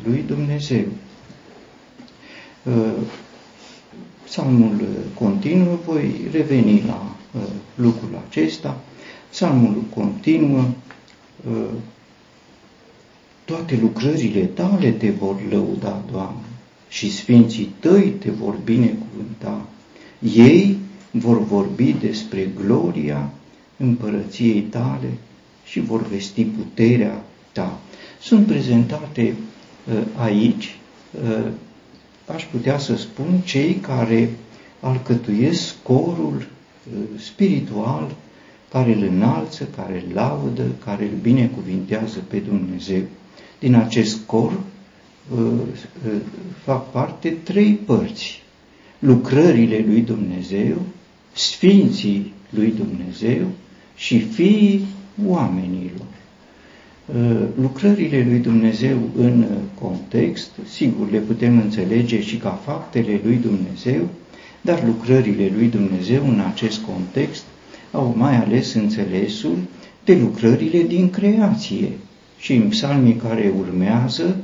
lui 0.04 0.24
Dumnezeu. 0.28 0.86
Psalmul 4.26 4.88
continuă, 5.14 5.80
voi 5.86 6.12
reveni 6.32 6.84
la 6.88 7.16
lucrul 7.76 8.24
acesta. 8.28 8.82
Psalmul 9.30 9.84
continuă, 9.96 10.66
toate 13.46 13.78
lucrările 13.82 14.46
tale 14.46 14.92
te 14.92 15.10
vor 15.10 15.36
lăuda, 15.50 16.04
Doamne, 16.12 16.45
și 16.96 17.12
sfinții 17.12 17.74
tăi 17.80 18.10
te 18.10 18.32
vor 18.32 18.56
binecuvânta. 18.64 19.66
Ei 20.36 20.78
vor 21.12 21.44
vorbi 21.44 21.96
despre 22.02 22.50
gloria 22.66 23.32
împărăției 23.78 24.62
tale 24.62 25.18
și 25.66 25.80
vor 25.80 26.08
vesti 26.08 26.44
puterea 26.44 27.24
ta. 27.52 27.80
Sunt 28.22 28.46
prezentate 28.46 29.36
uh, 29.88 30.02
aici, 30.16 30.78
uh, 31.24 31.48
aș 32.26 32.44
putea 32.44 32.78
să 32.78 32.96
spun, 32.96 33.42
cei 33.44 33.74
care 33.74 34.30
alcătuiesc 34.80 35.76
corul 35.84 36.36
uh, 36.38 37.20
spiritual 37.20 38.16
care 38.70 38.94
îl 38.94 39.02
înalță, 39.02 39.68
care 39.76 40.04
îl 40.08 40.14
laudă, 40.14 40.66
care 40.86 41.04
îl 41.04 41.18
binecuvintează 41.22 42.20
pe 42.28 42.38
Dumnezeu. 42.38 43.02
Din 43.60 43.76
acest 43.76 44.18
cor 44.26 44.52
uh, 44.52 44.58
uh, 44.58 44.75
fac 46.64 46.92
parte 46.92 47.30
trei 47.44 47.80
părți. 47.86 48.42
Lucrările 49.00 49.86
lui 49.88 50.02
Dumnezeu, 50.02 50.82
sfinții 51.34 52.34
lui 52.50 52.74
Dumnezeu 52.78 53.48
și 53.96 54.20
fiii 54.20 54.86
oamenilor. 55.26 56.06
Uh, 57.06 57.42
lucrările 57.60 58.26
lui 58.30 58.40
Dumnezeu 58.40 58.98
în 59.18 59.46
context, 59.80 60.50
sigur, 60.70 61.12
le 61.12 61.20
putem 61.20 61.60
înțelege 61.60 62.22
și 62.22 62.38
ca 62.38 62.50
faptele 62.50 63.20
lui 63.24 63.36
Dumnezeu, 63.36 64.10
dar 64.62 64.84
lucrările 64.86 65.52
lui 65.56 65.68
Dumnezeu 65.68 66.28
în 66.28 66.40
acest 66.40 66.80
context 66.82 67.44
au 67.92 68.14
mai 68.18 68.36
ales 68.36 68.74
înțelesul 68.74 69.58
de 70.06 70.16
lucrările 70.16 70.84
din 70.84 71.10
creație, 71.10 71.90
și 72.38 72.54
în 72.54 72.70
psalmii 72.70 73.16
care 73.16 73.54
urmează 73.60 74.36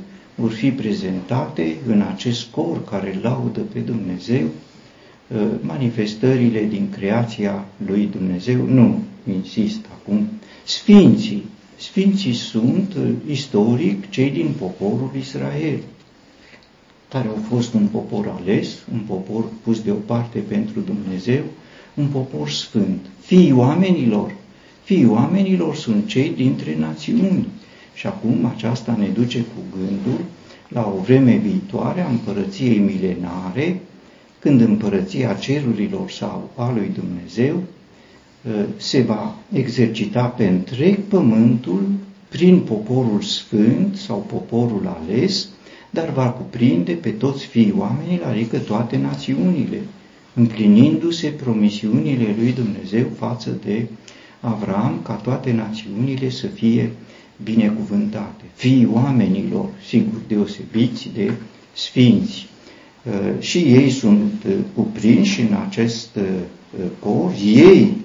vor 0.42 0.50
fi 0.50 0.70
prezentate 0.70 1.76
în 1.86 2.00
acest 2.00 2.46
cor 2.50 2.84
care 2.84 3.18
laudă 3.22 3.60
pe 3.60 3.78
Dumnezeu 3.78 4.44
uh, 4.46 5.40
manifestările 5.60 6.64
din 6.64 6.90
creația 6.90 7.64
lui 7.86 8.08
Dumnezeu. 8.16 8.64
Nu, 8.66 9.02
insist 9.32 9.80
acum, 9.92 10.28
sfinții. 10.64 11.44
Sfinții 11.76 12.32
sunt 12.32 12.94
uh, 12.94 13.08
istoric 13.30 14.10
cei 14.10 14.30
din 14.30 14.54
poporul 14.58 15.10
Israel, 15.18 15.78
care 17.08 17.28
au 17.28 17.38
fost 17.48 17.74
un 17.74 17.86
popor 17.86 18.36
ales, 18.40 18.68
un 18.92 19.00
popor 19.06 19.44
pus 19.62 19.80
deoparte 19.82 20.38
pentru 20.38 20.80
Dumnezeu, 20.80 21.42
un 21.94 22.06
popor 22.06 22.50
sfânt. 22.50 23.06
Fiii 23.20 23.52
oamenilor, 23.52 24.34
fiii 24.82 25.06
oamenilor 25.06 25.76
sunt 25.76 26.06
cei 26.06 26.32
dintre 26.36 26.76
națiuni, 26.78 27.46
și 27.94 28.06
acum 28.06 28.52
aceasta 28.54 28.96
ne 28.98 29.06
duce 29.06 29.38
cu 29.38 29.78
gândul 29.78 30.20
la 30.68 30.92
o 30.96 31.00
vreme 31.02 31.36
viitoare 31.36 32.00
a 32.00 32.08
împărăției 32.08 32.78
milenare, 32.78 33.80
când 34.38 34.60
împărăția 34.60 35.32
cerurilor 35.32 36.10
sau 36.10 36.50
a 36.56 36.72
lui 36.74 36.90
Dumnezeu 36.94 37.62
ă, 38.50 38.64
se 38.76 39.00
va 39.00 39.34
exercita 39.52 40.24
pe 40.24 40.46
întreg 40.46 40.98
pământul 40.98 41.82
prin 42.28 42.60
poporul 42.60 43.20
sfânt 43.20 43.96
sau 43.96 44.26
poporul 44.28 44.98
ales, 45.02 45.48
dar 45.90 46.10
va 46.10 46.30
cuprinde 46.30 46.92
pe 46.92 47.10
toți 47.10 47.46
fiii 47.46 47.74
oamenilor, 47.78 48.26
adică 48.26 48.58
toate 48.58 48.96
națiunile, 48.96 49.80
împlinindu-se 50.34 51.28
promisiunile 51.28 52.34
lui 52.38 52.52
Dumnezeu 52.52 53.06
față 53.16 53.58
de 53.64 53.86
Avram, 54.40 55.00
ca 55.02 55.12
toate 55.12 55.52
națiunile 55.52 56.30
să 56.30 56.46
fie 56.46 56.90
binecuvântate, 57.44 58.44
fiii 58.54 58.88
oamenilor, 58.92 59.68
sigur, 59.88 60.20
deosebiți 60.28 61.10
de 61.14 61.32
sfinți. 61.72 62.46
Uh, 63.04 63.40
și 63.40 63.58
ei 63.58 63.90
sunt 63.90 64.32
uh, 64.46 64.52
cuprinși 64.74 65.40
în 65.40 65.56
acest 65.68 66.16
uh, 66.16 66.84
cor, 66.98 67.32
ei, 67.44 67.96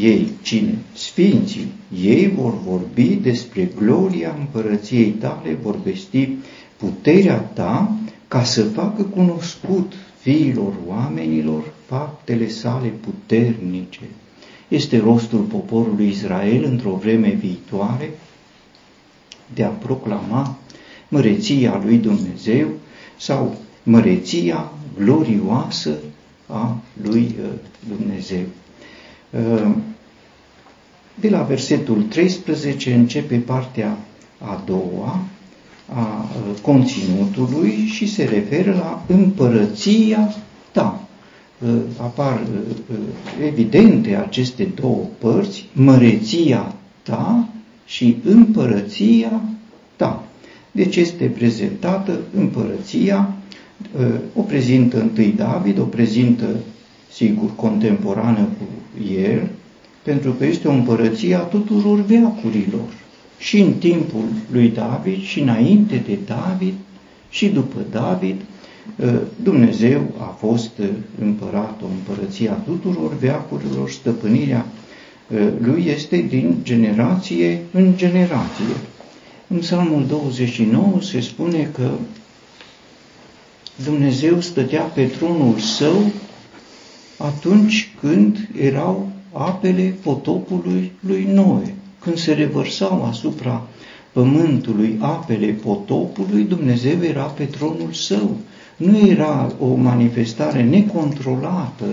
ei, 0.00 0.28
cine? 0.42 0.78
Sfinții, 0.92 1.66
ei 2.02 2.28
vor 2.36 2.54
vorbi 2.66 3.18
despre 3.22 3.70
gloria 3.78 4.36
împărăției 4.38 5.10
tale, 5.10 5.58
vor 5.62 5.76
vesti 5.82 6.28
puterea 6.76 7.38
ta 7.38 7.96
ca 8.28 8.44
să 8.44 8.62
facă 8.64 9.02
cunoscut 9.02 9.92
fiilor 10.20 10.72
oamenilor 10.86 11.72
faptele 11.86 12.48
sale 12.48 12.88
puternice. 12.88 14.00
Este 14.68 14.98
rostul 14.98 15.38
poporului 15.38 16.08
Israel 16.08 16.64
într-o 16.64 16.98
vreme 17.02 17.28
viitoare 17.40 18.10
de 19.54 19.64
a 19.64 19.68
proclama 19.68 20.56
măreția 21.08 21.80
lui 21.84 21.96
Dumnezeu 21.96 22.66
sau 23.16 23.56
măreția 23.82 24.72
glorioasă 24.98 25.94
a 26.46 26.76
lui 27.02 27.34
uh, 27.40 27.48
Dumnezeu. 27.96 28.44
Uh, 29.30 29.74
de 31.14 31.28
la 31.28 31.42
versetul 31.42 32.02
13 32.02 32.94
începe 32.94 33.36
partea 33.36 33.98
a 34.38 34.62
doua 34.66 35.20
a 35.94 36.28
uh, 36.50 36.60
conținutului 36.62 37.86
și 37.92 38.06
se 38.06 38.24
referă 38.24 38.72
la 38.74 39.04
împărăția 39.06 40.34
ta. 40.72 41.02
Apar 42.00 42.40
evidente 43.44 44.16
aceste 44.16 44.64
două 44.80 45.04
părți, 45.18 45.64
măreția 45.72 46.74
ta 47.02 47.48
și 47.88 48.16
împărăția 48.24 49.42
ta. 49.96 50.24
Deci 50.72 50.96
este 50.96 51.24
prezentată 51.24 52.18
împărăția, 52.36 53.34
ă, 54.00 54.18
o 54.34 54.42
prezintă 54.42 55.00
întâi 55.00 55.32
David, 55.36 55.78
o 55.78 55.82
prezintă, 55.82 56.46
sigur, 57.12 57.50
contemporană 57.56 58.48
cu 58.58 58.64
el, 59.22 59.48
pentru 60.02 60.32
că 60.32 60.46
este 60.46 60.68
o 60.68 60.72
împărăție 60.72 61.34
a 61.34 61.38
tuturor 61.38 62.00
veacurilor. 62.00 62.88
Și 63.38 63.60
în 63.60 63.72
timpul 63.72 64.24
lui 64.52 64.68
David, 64.68 65.22
și 65.22 65.40
înainte 65.40 66.02
de 66.06 66.18
David, 66.26 66.74
și 67.30 67.48
după 67.48 67.78
David, 67.90 68.40
ă, 69.02 69.18
Dumnezeu 69.42 70.00
a 70.18 70.36
fost 70.38 70.70
împărat, 71.20 71.80
o 71.82 71.86
împărăție 71.86 72.50
a 72.50 72.52
tuturor 72.52 73.16
veacurilor, 73.18 73.90
stăpânirea 73.90 74.66
lui 75.58 75.84
este 75.86 76.16
din 76.16 76.56
generație 76.62 77.60
în 77.72 77.92
generație. 77.96 78.74
În 79.48 79.58
Psalmul 79.58 80.06
29 80.06 81.00
se 81.00 81.20
spune 81.20 81.70
că 81.74 81.90
Dumnezeu 83.84 84.40
stătea 84.40 84.82
pe 84.82 85.04
tronul 85.04 85.58
său 85.58 86.12
atunci 87.18 87.94
când 88.00 88.48
erau 88.60 89.08
apele 89.32 89.94
potopului 90.02 90.92
lui 91.00 91.28
Noe. 91.32 91.74
Când 92.00 92.16
se 92.16 92.32
revărsau 92.32 93.04
asupra 93.04 93.66
pământului 94.12 94.96
apele 95.00 95.46
potopului, 95.46 96.44
Dumnezeu 96.44 97.02
era 97.02 97.22
pe 97.22 97.44
tronul 97.44 97.92
său. 97.92 98.36
Nu 98.76 99.08
era 99.08 99.52
o 99.60 99.74
manifestare 99.74 100.62
necontrolată 100.62 101.84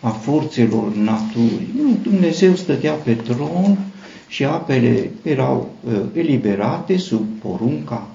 a 0.00 0.08
forțelor 0.08 0.94
naturii. 0.94 1.68
Nu, 1.76 1.96
Dumnezeu 2.02 2.54
stătea 2.54 2.92
pe 2.92 3.14
tron 3.14 3.78
și 4.28 4.44
apele 4.44 5.10
erau 5.22 5.70
uh, 5.84 6.00
eliberate 6.12 6.96
sub 6.96 7.26
porunca 7.40 8.08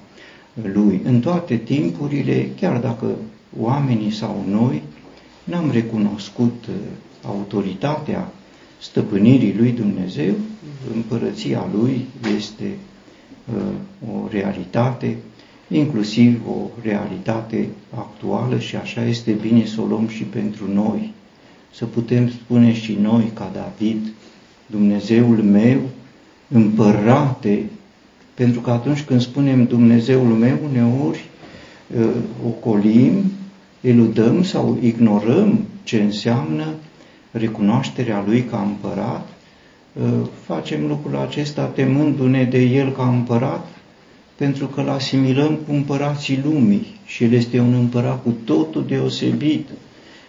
lui. 0.72 1.00
În 1.04 1.20
toate 1.20 1.56
timpurile, 1.56 2.48
chiar 2.60 2.76
dacă 2.76 3.06
oamenii 3.60 4.10
sau 4.10 4.44
noi 4.48 4.82
n-am 5.44 5.70
recunoscut 5.70 6.64
uh, 6.68 6.74
autoritatea 7.26 8.32
stăpânirii 8.80 9.54
lui 9.56 9.70
Dumnezeu, 9.70 10.34
împărăția 10.94 11.68
lui 11.74 12.06
este 12.36 12.76
uh, 13.54 13.62
o 14.14 14.28
realitate, 14.30 15.16
inclusiv 15.68 16.40
o 16.48 16.68
realitate 16.82 17.68
actuală 17.94 18.58
și 18.58 18.76
așa 18.76 19.04
este 19.04 19.32
bine 19.32 19.64
să 19.66 19.80
o 19.80 19.84
luăm 19.84 20.08
și 20.08 20.22
pentru 20.22 20.72
noi 20.72 21.12
să 21.74 21.84
putem 21.84 22.30
spune 22.30 22.74
și 22.74 22.98
noi 23.00 23.30
ca 23.34 23.50
David, 23.54 24.12
Dumnezeul 24.66 25.42
meu, 25.42 25.80
împărate, 26.48 27.62
pentru 28.34 28.60
că 28.60 28.70
atunci 28.70 29.02
când 29.02 29.20
spunem 29.20 29.64
Dumnezeul 29.64 30.28
meu, 30.28 30.58
uneori 30.70 31.24
uh, 31.98 32.08
ocolim, 32.46 33.22
eludăm 33.80 34.42
sau 34.42 34.78
ignorăm 34.82 35.58
ce 35.82 36.02
înseamnă 36.02 36.66
recunoașterea 37.30 38.24
Lui 38.26 38.42
ca 38.42 38.60
împărat, 38.60 39.28
uh, 39.92 40.28
facem 40.44 40.86
lucrul 40.86 41.16
acesta 41.16 41.64
temându-ne 41.64 42.44
de 42.44 42.60
El 42.60 42.92
ca 42.92 43.08
împărat, 43.08 43.68
pentru 44.36 44.66
că 44.66 44.80
îl 44.80 44.88
asimilăm 44.88 45.58
cu 45.66 45.72
împărații 45.72 46.40
lumii. 46.44 46.86
și 47.06 47.24
El 47.24 47.32
este 47.32 47.58
un 47.60 47.74
împărat 47.74 48.22
cu 48.22 48.34
totul 48.44 48.84
deosebit. 48.86 49.68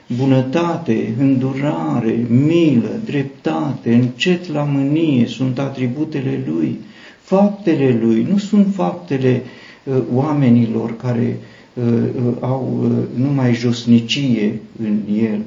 Bunătate, 0.07 1.15
îndurare, 1.19 2.25
milă, 2.29 2.99
dreptate, 3.05 3.93
încet 3.93 4.51
la 4.51 4.63
mânie 4.63 5.27
sunt 5.27 5.59
atributele 5.59 6.43
Lui. 6.47 6.79
Faptele 7.21 7.99
Lui 8.01 8.27
nu 8.29 8.37
sunt 8.37 8.73
faptele 8.73 9.41
uh, 9.83 9.95
oamenilor 10.13 10.97
care 10.97 11.37
uh, 11.73 11.83
uh, 11.83 12.33
au 12.39 12.79
uh, 12.83 13.21
numai 13.23 13.53
josnicie 13.53 14.61
în 14.83 14.99
El. 15.21 15.41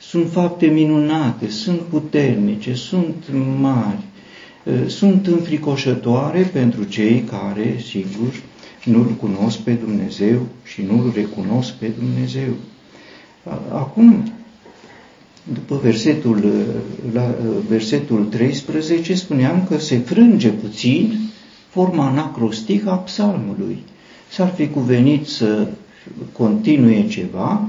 Sunt 0.00 0.30
fapte 0.30 0.66
minunate, 0.66 1.48
sunt 1.48 1.80
puternice, 1.80 2.74
sunt 2.74 3.24
mari, 3.60 4.00
uh, 4.64 4.72
sunt 4.86 5.26
înfricoșătoare 5.26 6.42
pentru 6.52 6.84
cei 6.84 7.24
care, 7.30 7.76
sigur, 7.86 8.32
nu-L 8.84 9.10
cunosc 9.20 9.58
pe 9.58 9.72
Dumnezeu 9.72 10.46
și 10.64 10.82
nu-L 10.82 11.12
recunosc 11.14 11.72
pe 11.72 11.90
Dumnezeu. 11.98 12.52
Acum, 13.72 14.32
după 15.52 15.80
versetul, 15.82 16.64
la 17.12 17.34
versetul 17.68 18.24
13, 18.24 19.14
spuneam 19.14 19.64
că 19.68 19.78
se 19.78 19.98
frânge 19.98 20.48
puțin 20.48 21.12
forma 21.68 22.06
anacrostică 22.06 22.90
a 22.90 22.94
psalmului. 22.96 23.78
S-ar 24.30 24.48
fi 24.48 24.68
cuvenit 24.68 25.26
să 25.26 25.66
continue 26.32 27.06
ceva 27.08 27.68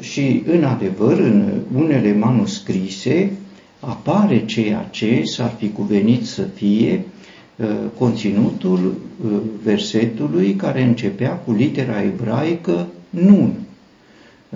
și, 0.00 0.42
în 0.46 0.64
adevăr, 0.64 1.18
în 1.18 1.52
unele 1.74 2.14
manuscrise 2.14 3.32
apare 3.80 4.44
ceea 4.44 4.88
ce 4.90 5.22
s-ar 5.24 5.54
fi 5.58 5.70
cuvenit 5.70 6.26
să 6.26 6.42
fie 6.42 7.04
Uh, 7.62 7.68
conținutul 7.98 8.94
uh, 9.24 9.30
versetului 9.62 10.54
care 10.54 10.82
începea 10.82 11.30
cu 11.30 11.52
litera 11.52 12.02
ebraică 12.02 12.86
nun. 13.10 13.54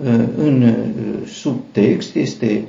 Uh, 0.03 0.19
în 0.37 0.75
subtext 1.25 2.15
este 2.15 2.63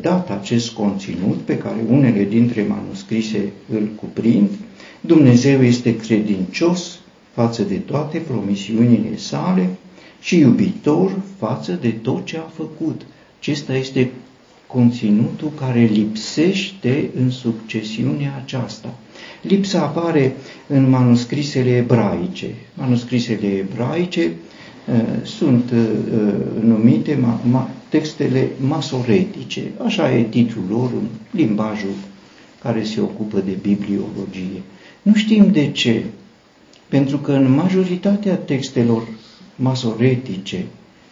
dat 0.00 0.30
acest 0.30 0.70
conținut 0.70 1.36
pe 1.36 1.58
care 1.58 1.76
unele 1.90 2.24
dintre 2.24 2.62
manuscrise 2.68 3.52
îl 3.72 3.88
cuprind. 4.00 4.48
Dumnezeu 5.00 5.62
este 5.62 5.96
credincios 5.96 7.00
față 7.32 7.62
de 7.62 7.74
toate 7.74 8.18
promisiunile 8.18 9.16
sale 9.16 9.68
și 10.20 10.38
iubitor 10.38 11.20
față 11.38 11.78
de 11.80 11.88
tot 11.88 12.24
ce 12.24 12.36
a 12.36 12.50
făcut. 12.54 13.02
Acesta 13.38 13.76
este 13.76 14.10
conținutul 14.66 15.52
care 15.58 15.84
lipsește 15.84 17.10
în 17.20 17.30
succesiunea 17.30 18.40
aceasta. 18.44 18.94
Lipsa 19.42 19.82
apare 19.82 20.36
în 20.66 20.88
manuscrisele 20.88 21.76
ebraice. 21.76 22.46
Manuscrisele 22.74 23.46
ebraice 23.46 24.24
uh, 24.24 24.47
sunt 25.22 25.70
uh, 25.70 25.78
uh, 25.78 26.62
numite 26.62 27.14
ma, 27.20 27.40
ma, 27.50 27.70
textele 27.88 28.48
masoretice, 28.60 29.62
așa 29.84 30.12
e 30.12 30.22
titlul 30.22 30.64
lor 30.70 30.90
în 30.92 31.06
limbajul 31.30 31.94
care 32.62 32.84
se 32.84 33.00
ocupă 33.00 33.40
de 33.40 33.56
bibliologie. 33.62 34.62
Nu 35.02 35.14
știm 35.14 35.50
de 35.52 35.70
ce, 35.70 36.04
pentru 36.88 37.18
că 37.18 37.32
în 37.32 37.50
majoritatea 37.50 38.34
textelor 38.36 39.08
masoretice 39.56 40.64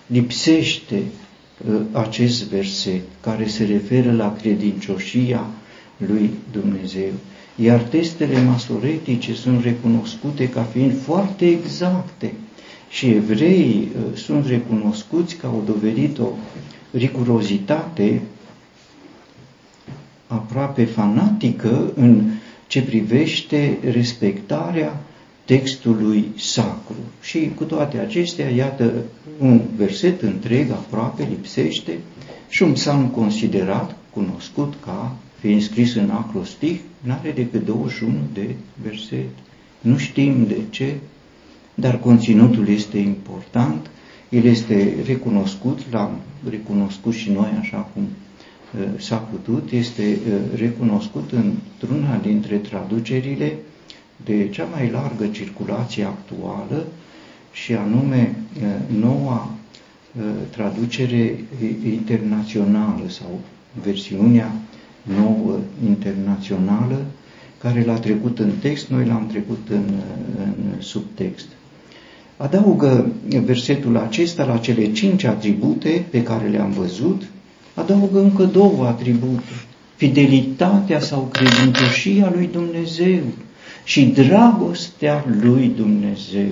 lipsește 0.06 1.02
acest 1.92 2.44
verset 2.48 3.02
care 3.20 3.46
se 3.46 3.64
referă 3.64 4.12
la 4.12 4.36
credincioșia 4.40 5.46
lui 5.96 6.30
Dumnezeu. 6.52 7.12
Iar 7.56 7.80
testele 7.80 8.42
masoretice 8.42 9.34
sunt 9.34 9.62
recunoscute 9.64 10.48
ca 10.48 10.62
fiind 10.62 11.00
foarte 11.02 11.46
exacte 11.46 12.32
și 12.88 13.07
evreii 13.07 13.88
uh, 13.96 14.16
sunt 14.16 14.46
recunoscuți 14.46 15.37
că 15.37 15.46
au 15.46 15.62
dovedit 15.66 16.18
o 16.18 16.29
rigurozitate 16.90 18.22
aproape 20.27 20.85
fanatică 20.85 21.92
în 21.94 22.31
ce 22.66 22.83
privește 22.83 23.79
respectarea 23.90 25.01
textului 25.44 26.33
sacru. 26.37 26.96
Și 27.22 27.51
cu 27.55 27.64
toate 27.64 27.99
acestea, 27.99 28.49
iată, 28.49 28.92
un 29.38 29.61
verset 29.77 30.22
întreg 30.22 30.70
aproape 30.70 31.27
lipsește 31.31 31.99
și 32.49 32.62
un 32.62 32.72
psalm 32.72 33.07
considerat, 33.07 33.96
cunoscut 34.11 34.75
ca 34.85 35.16
fiind 35.40 35.62
scris 35.62 35.94
în 35.94 36.11
acrostic, 36.11 36.81
nu 37.01 37.12
are 37.12 37.31
decât 37.31 37.64
21 37.64 38.12
de 38.33 38.55
versete. 38.83 39.27
Nu 39.81 39.96
știm 39.96 40.46
de 40.46 40.57
ce, 40.70 40.94
dar 41.78 41.98
conținutul 41.98 42.68
este 42.68 42.98
important, 42.98 43.90
el 44.28 44.44
este 44.44 44.94
recunoscut, 45.06 45.78
l-am 45.90 46.10
recunoscut 46.50 47.12
și 47.12 47.30
noi 47.30 47.48
așa 47.60 47.76
cum 47.76 48.02
uh, 48.02 48.86
s-a 49.00 49.16
putut, 49.16 49.70
este 49.70 50.02
uh, 50.02 50.58
recunoscut 50.58 51.30
într-una 51.32 52.16
dintre 52.16 52.56
traducerile 52.56 53.56
de 54.24 54.48
cea 54.48 54.64
mai 54.64 54.90
largă 54.90 55.26
circulație 55.26 56.04
actuală 56.04 56.86
și 57.52 57.74
anume 57.74 58.34
uh, 58.62 58.98
noua 59.00 59.50
traducere 60.50 61.44
internațională 61.84 63.08
sau 63.08 63.40
versiunea 63.82 64.52
nouă 65.02 65.58
internațională 65.86 67.04
care 67.58 67.84
l-a 67.84 67.98
trecut 67.98 68.38
în 68.38 68.50
text, 68.60 68.88
noi 68.88 69.06
l-am 69.06 69.26
trecut 69.26 69.66
în, 69.70 69.84
în 70.38 70.80
subtext. 70.80 71.46
Adaugă 72.37 73.12
versetul 73.44 73.96
acesta 73.96 74.44
la 74.44 74.57
cele 74.57 74.92
cinci 74.92 75.25
atribute 75.25 76.05
pe 76.11 76.22
care 76.22 76.49
le-am 76.49 76.70
văzut, 76.70 77.22
adaugă 77.75 78.20
încă 78.20 78.44
două 78.44 78.87
atribute, 78.87 79.42
fidelitatea 79.96 81.01
sau 81.01 81.29
credincioșia 81.33 82.33
lui 82.35 82.49
Dumnezeu 82.53 83.22
și 83.85 84.05
dragostea 84.05 85.25
lui 85.40 85.72
Dumnezeu. 85.77 86.49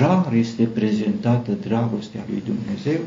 Rar 0.00 0.32
este 0.38 0.62
prezentată 0.62 1.50
dragostea 1.66 2.24
lui 2.28 2.42
Dumnezeu. 2.46 3.00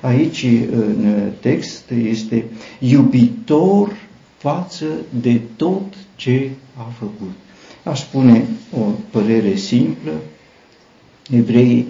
Aici 0.00 0.46
în 0.72 1.30
text 1.40 1.90
este 1.90 2.44
iubitor 2.78 3.92
față 4.36 4.84
de 5.20 5.40
tot 5.56 5.94
ce 6.16 6.50
a 6.76 6.92
făcut. 6.98 7.32
Aș 7.84 8.00
spune 8.00 8.44
o 8.78 8.80
părere 9.10 9.56
simplă, 9.56 10.12
evreii 11.30 11.86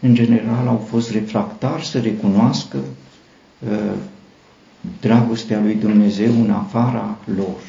în 0.00 0.14
general 0.14 0.66
au 0.66 0.86
fost 0.88 1.10
refractari 1.10 1.86
să 1.86 1.98
recunoască 1.98 2.78
uh, 2.78 3.92
dragostea 5.00 5.60
lui 5.60 5.74
Dumnezeu 5.74 6.30
în 6.44 6.50
afara 6.50 7.18
lor. 7.36 7.60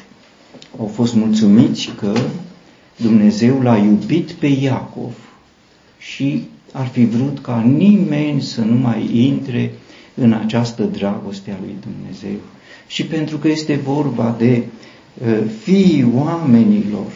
Au 0.78 0.86
fost 0.86 1.14
mulțumiți 1.14 1.90
că 1.98 2.12
Dumnezeu 2.96 3.60
l-a 3.62 3.76
iubit 3.76 4.30
pe 4.32 4.46
Iacov 4.46 5.14
și 5.98 6.42
ar 6.72 6.86
fi 6.86 7.04
vrut 7.04 7.38
ca 7.40 7.60
nimeni 7.60 8.40
să 8.42 8.60
nu 8.60 8.74
mai 8.74 9.10
intre 9.26 9.72
în 10.14 10.32
această 10.32 10.82
dragoste 10.82 11.50
a 11.50 11.56
lui 11.60 11.74
Dumnezeu 11.80 12.38
și 12.86 13.04
pentru 13.06 13.36
că 13.38 13.48
este 13.48 13.74
vorba 13.76 14.34
de 14.38 14.62
uh, 15.26 15.38
fiii 15.62 16.06
oamenilor 16.14 17.12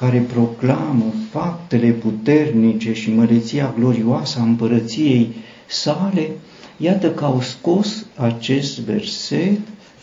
care 0.00 0.18
proclamă 0.18 1.12
faptele 1.30 1.90
puternice 1.90 2.92
și 2.92 3.10
măreția 3.10 3.74
glorioasă 3.78 4.38
a 4.38 4.42
împărăției 4.42 5.34
sale, 5.66 6.30
iată 6.76 7.10
că 7.10 7.24
au 7.24 7.40
scos 7.40 8.06
acest 8.16 8.78
verset 8.78 9.58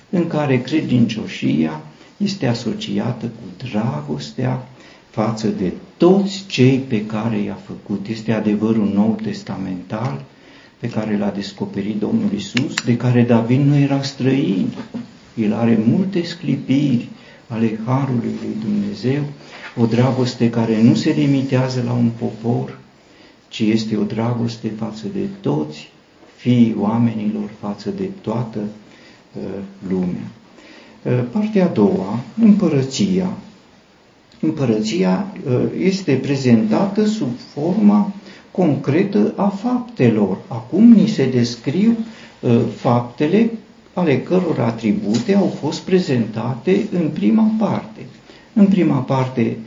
în 0.10 0.28
care 0.28 0.62
credincioșia 0.62 1.82
este 2.18 2.48
asociată 2.48 3.26
cu 3.26 3.68
dragostea 3.70 4.68
față 5.10 5.48
de 5.48 5.74
toți 5.98 6.46
cei 6.48 6.78
pe 6.78 7.06
care 7.06 7.38
i-a 7.38 7.60
făcut. 7.66 8.08
Este 8.08 8.32
adevărul 8.32 8.92
nou 8.94 9.20
testamental 9.24 10.24
pe 10.80 10.90
care 10.90 11.18
l-a 11.18 11.30
descoperit 11.36 12.00
Domnul 12.00 12.32
Isus, 12.36 12.74
de 12.86 12.98
care 12.98 13.22
David 13.22 13.66
nu 13.66 13.78
era 13.78 14.02
străin, 14.02 14.68
el 15.36 15.54
are 15.54 15.80
multe 15.88 16.24
sclipiri 16.24 17.08
ale 17.48 17.80
Harului 17.86 18.34
lui 18.42 18.56
Dumnezeu, 18.60 19.24
o 19.80 19.86
dragoste 19.86 20.50
care 20.50 20.82
nu 20.82 20.96
se 20.96 21.10
limitează 21.10 21.84
la 21.86 21.94
un 21.94 22.10
popor, 22.20 22.80
ci 23.48 23.60
este 23.60 23.98
o 23.98 24.04
dragoste 24.04 24.72
față 24.78 25.06
de 25.14 25.28
toți 25.42 25.90
fiii 26.36 26.76
oamenilor, 26.80 27.50
față 27.60 27.90
de 27.90 28.10
toată 28.22 28.60
uh, 28.60 29.42
lumea. 29.90 30.28
Uh, 31.04 31.24
partea 31.32 31.66
a 31.66 31.68
doua, 31.68 32.20
împărăția. 32.42 33.30
Împărăția 34.40 35.34
uh, 35.48 35.64
este 35.80 36.14
prezentată 36.14 37.06
sub 37.06 37.30
forma 37.54 38.14
concretă 38.52 39.34
a 39.36 39.48
faptelor. 39.48 40.38
Acum 40.48 40.92
ni 40.92 41.08
se 41.08 41.30
descriu 41.30 41.98
uh, 42.40 42.60
faptele 42.76 43.52
ale 43.94 44.22
căror 44.22 44.60
atribute 44.60 45.36
au 45.36 45.54
fost 45.60 45.82
prezentate 45.82 46.88
în 46.92 47.10
prima 47.10 47.52
parte. 47.58 48.00
În 48.54 48.66
prima 48.66 48.98
parte 48.98 49.58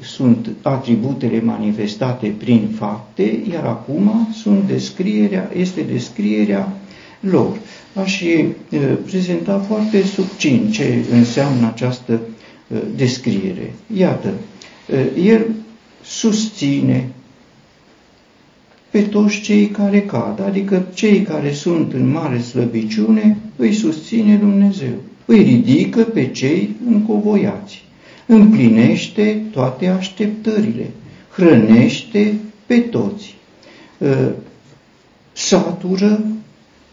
sunt 0.00 0.48
atributele 0.62 1.40
manifestate 1.40 2.34
prin 2.38 2.68
fapte, 2.74 3.42
iar 3.52 3.64
acum 3.64 4.28
sunt 4.42 4.66
descrierea, 4.66 5.50
este 5.56 5.80
descrierea 5.80 6.72
lor. 7.20 7.56
Aș 7.94 8.22
prezenta 9.04 9.58
foarte 9.58 10.02
subțin 10.02 10.70
ce 10.70 11.04
înseamnă 11.12 11.66
această 11.66 12.20
descriere. 12.96 13.74
Iată, 13.96 14.32
el 15.24 15.46
susține 16.04 17.08
pe 18.90 19.00
toți 19.02 19.40
cei 19.40 19.66
care 19.66 20.00
cad, 20.00 20.42
adică 20.46 20.86
cei 20.94 21.22
care 21.22 21.52
sunt 21.52 21.92
în 21.92 22.10
mare 22.10 22.40
slăbiciune, 22.40 23.36
îi 23.56 23.72
susține 23.72 24.36
Dumnezeu, 24.36 24.94
îi 25.24 25.42
ridică 25.42 26.02
pe 26.02 26.26
cei 26.26 26.76
încovoiați, 26.86 27.84
împlinește 28.30 29.42
toate 29.50 29.86
așteptările, 29.86 30.90
hrănește 31.32 32.34
pe 32.66 32.78
toți, 32.78 33.34
ă, 34.02 34.30
satură 35.32 36.20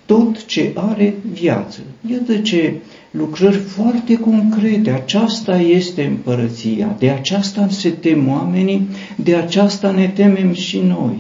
tot 0.06 0.45
ce 0.45 0.71
are 0.76 1.13
viață. 1.34 1.80
Iată 2.12 2.38
ce 2.38 2.73
lucrări 3.12 3.58
foarte 3.58 4.17
concrete. 4.17 4.89
Aceasta 4.91 5.60
este 5.60 6.04
împărăția, 6.04 6.95
de 7.00 7.10
aceasta 7.10 7.67
se 7.69 7.89
tem 7.89 8.28
oamenii, 8.30 8.88
de 9.15 9.36
aceasta 9.36 9.91
ne 9.91 10.08
temem 10.08 10.54
și 10.54 10.80
noi. 10.80 11.15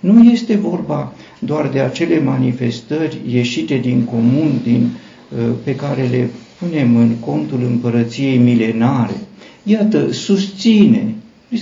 Nu 0.00 0.30
este 0.30 0.56
vorba 0.56 1.12
doar 1.38 1.68
de 1.68 1.80
acele 1.80 2.20
manifestări 2.20 3.18
ieșite 3.26 3.76
din 3.76 4.04
comun, 4.04 4.60
din, 4.62 4.88
uh, 5.28 5.54
pe 5.64 5.74
care 5.74 6.02
le 6.10 6.30
punem 6.58 6.96
în 6.96 7.10
contul 7.20 7.62
împărăției 7.62 8.38
milenare. 8.38 9.14
Iată, 9.62 10.12
susține, 10.12 11.14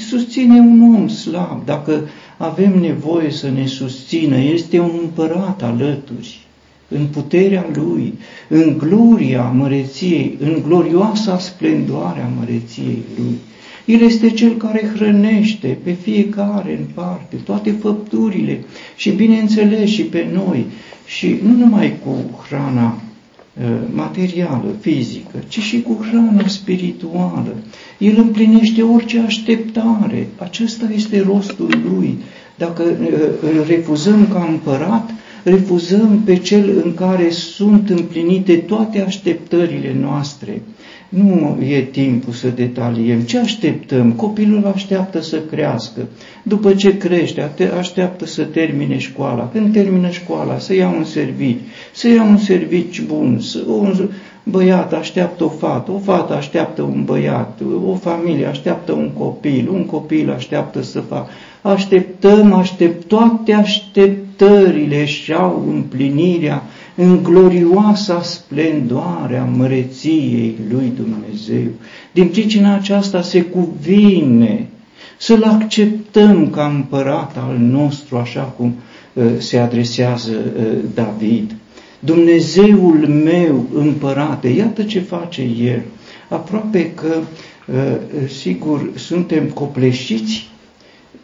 susține 0.08 0.58
un 0.58 0.94
om 0.94 1.08
slab, 1.08 1.64
dacă 1.64 2.08
avem 2.36 2.78
nevoie 2.80 3.30
să 3.30 3.50
ne 3.50 3.66
susțină, 3.66 4.38
este 4.38 4.78
un 4.78 4.98
împărat 5.02 5.62
alături, 5.62 6.38
în 6.88 7.06
puterea 7.06 7.66
lui, 7.74 8.14
în 8.48 8.78
gloria 8.78 9.42
măreției, 9.42 10.36
în 10.40 10.62
glorioasa 10.66 11.38
splendoare 11.38 12.20
a 12.20 12.38
măreției 12.38 13.02
lui. 13.16 13.38
El 13.84 14.00
este 14.00 14.30
cel 14.30 14.56
care 14.56 14.92
hrănește 14.94 15.78
pe 15.82 15.92
fiecare 15.92 16.76
în 16.78 16.84
parte, 16.94 17.36
toate 17.36 17.70
făpturile 17.70 18.64
și 18.96 19.10
bineînțeles 19.10 19.90
și 19.90 20.02
pe 20.02 20.26
noi. 20.32 20.66
Și 21.06 21.36
nu 21.42 21.56
numai 21.56 21.94
cu 22.04 22.40
hrana 22.48 22.86
uh, 22.86 23.07
materială, 23.92 24.74
fizică, 24.80 25.38
ci 25.48 25.58
și 25.58 25.82
cu 25.82 26.06
hrana 26.10 26.46
spirituală. 26.46 27.56
El 27.98 28.14
împlinește 28.18 28.82
orice 28.82 29.18
așteptare. 29.18 30.28
Acesta 30.36 30.88
este 30.94 31.20
rostul 31.26 31.70
lui. 31.94 32.18
Dacă 32.56 32.82
uh, 32.82 33.08
îl 33.40 33.64
refuzăm 33.66 34.26
ca 34.32 34.46
împărat, 34.50 35.10
refuzăm 35.42 36.22
pe 36.24 36.36
cel 36.36 36.80
în 36.84 36.94
care 36.94 37.30
sunt 37.30 37.90
împlinite 37.90 38.56
toate 38.56 39.00
așteptările 39.00 39.96
noastre. 40.00 40.62
Nu 41.08 41.58
e 41.60 41.80
timpul 41.80 42.32
să 42.32 42.48
detaliem. 42.48 43.20
Ce 43.20 43.38
așteptăm? 43.38 44.12
Copilul 44.12 44.72
așteaptă 44.74 45.20
să 45.20 45.38
crească. 45.50 46.00
După 46.42 46.74
ce 46.74 46.96
crește, 46.96 47.50
așteaptă 47.78 48.26
să 48.26 48.42
termine 48.42 48.98
școala. 48.98 49.48
Când 49.52 49.72
termină 49.72 50.10
școala, 50.10 50.58
să 50.58 50.74
ia 50.74 50.88
un 50.88 51.04
serviciu. 51.04 51.60
Să 51.92 52.08
ia 52.08 52.22
un 52.22 52.36
serviciu 52.36 53.02
bun. 53.06 53.40
Să, 53.40 53.58
un 53.68 54.08
băiat 54.42 54.92
așteaptă 54.92 55.44
o 55.44 55.48
fată, 55.48 55.90
o 55.90 55.98
fată 55.98 56.34
așteaptă 56.34 56.82
un 56.82 57.04
băiat, 57.04 57.60
o 57.86 57.94
familie 57.94 58.46
așteaptă 58.46 58.92
un 58.92 59.10
copil, 59.18 59.68
un 59.72 59.84
copil 59.86 60.30
așteaptă 60.30 60.82
să 60.82 61.00
facă. 61.00 61.30
Așteptăm, 61.62 62.52
aștept, 62.52 63.04
toate 63.04 63.52
așteptările 63.52 65.04
și 65.04 65.32
au 65.32 65.64
împlinirea 65.68 66.62
în 67.00 67.22
glorioasa 67.22 68.22
splendoare 68.22 69.36
a 69.36 69.44
măreției 69.44 70.56
lui 70.70 70.92
Dumnezeu. 70.96 71.70
Din 72.12 72.28
pricina 72.28 72.74
aceasta 72.74 73.22
se 73.22 73.42
cuvine 73.42 74.68
să-L 75.18 75.42
acceptăm 75.42 76.50
ca 76.50 76.66
împărat 76.66 77.36
al 77.36 77.56
nostru, 77.58 78.16
așa 78.16 78.40
cum 78.40 78.74
uh, 79.12 79.24
se 79.38 79.58
adresează 79.58 80.32
uh, 80.32 80.78
David. 80.94 81.54
Dumnezeul 81.98 83.08
meu 83.24 83.66
împărate, 83.74 84.48
iată 84.48 84.82
ce 84.82 85.00
face 85.00 85.42
El. 85.42 85.82
Aproape 86.28 86.92
că, 86.92 87.16
uh, 87.66 88.28
sigur, 88.28 88.90
suntem 88.94 89.44
copleșiți 89.44 90.48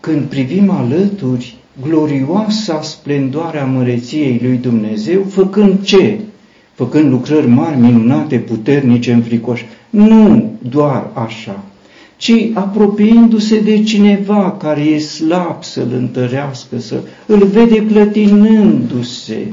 când 0.00 0.22
privim 0.22 0.70
alături 0.70 1.56
glorioasa 1.82 2.82
splendoare 2.82 3.60
a 3.60 3.64
măreției 3.64 4.40
lui 4.42 4.56
Dumnezeu, 4.56 5.22
făcând 5.22 5.84
ce? 5.84 6.18
Făcând 6.74 7.10
lucrări 7.10 7.48
mari, 7.48 7.78
minunate, 7.80 8.36
puternice, 8.36 9.12
înfricoși. 9.12 9.64
Nu 9.90 10.50
doar 10.70 11.10
așa, 11.14 11.64
ci 12.16 12.32
apropiindu-se 12.54 13.60
de 13.60 13.82
cineva 13.82 14.56
care 14.58 14.80
e 14.80 14.98
slab 14.98 15.62
să-l 15.62 15.92
întărească, 15.96 16.78
să 16.78 17.00
îl 17.26 17.46
vede 17.46 17.86
clătinându-se, 17.86 19.46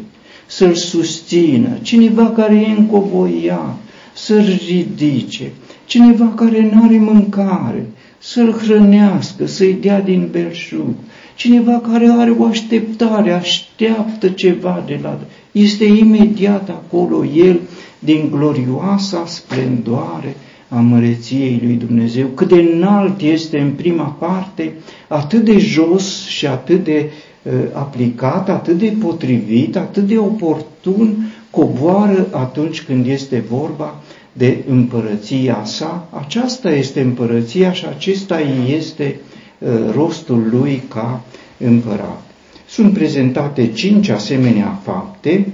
să-l 0.45 0.73
susțină, 0.73 1.69
cineva 1.81 2.29
care 2.29 2.55
e 2.55 2.79
încovoiat, 2.79 3.77
să-l 4.13 4.59
ridice, 4.67 5.51
cineva 5.85 6.25
care 6.35 6.71
nu 6.73 6.83
are 6.83 6.97
mâncare, 6.97 7.85
să-l 8.23 8.51
hrănească, 8.51 9.45
să-i 9.45 9.73
dea 9.73 10.01
din 10.01 10.27
belșug, 10.31 10.93
cineva 11.35 11.79
care 11.91 12.07
are 12.17 12.31
o 12.31 12.45
așteptare, 12.45 13.31
așteaptă 13.31 14.29
ceva 14.29 14.83
de 14.85 14.99
la... 15.03 15.19
Este 15.51 15.85
imediat 15.85 16.69
acolo 16.69 17.25
el 17.25 17.59
din 17.99 18.29
glorioasa 18.31 19.23
splendoare 19.25 20.35
a 20.69 20.75
măreției 20.75 21.61
lui 21.63 21.73
Dumnezeu. 21.73 22.27
Cât 22.27 22.47
de 22.47 22.69
înalt 22.73 23.21
este 23.21 23.59
în 23.59 23.71
prima 23.71 24.03
parte, 24.19 24.73
atât 25.07 25.43
de 25.45 25.57
jos 25.57 26.25
și 26.25 26.47
atât 26.47 26.83
de 26.83 27.09
uh, 27.43 27.53
aplicat, 27.73 28.49
atât 28.49 28.77
de 28.77 28.93
potrivit, 28.99 29.75
atât 29.75 30.03
de 30.03 30.17
oportun, 30.17 31.31
coboară 31.49 32.27
atunci 32.31 32.81
când 32.81 33.07
este 33.07 33.43
vorba 33.49 34.00
de 34.33 34.63
împărăția 34.67 35.61
sa. 35.63 36.07
Aceasta 36.25 36.71
este 36.71 37.01
împărăția 37.01 37.71
și 37.71 37.85
acesta 37.85 38.39
este 38.67 39.19
uh, 39.59 39.69
rostul 39.93 40.47
lui 40.51 40.83
ca 40.89 41.23
împărat. 41.57 42.21
Sunt 42.67 42.93
prezentate 42.93 43.71
cinci 43.71 44.09
asemenea 44.09 44.79
fapte, 44.83 45.47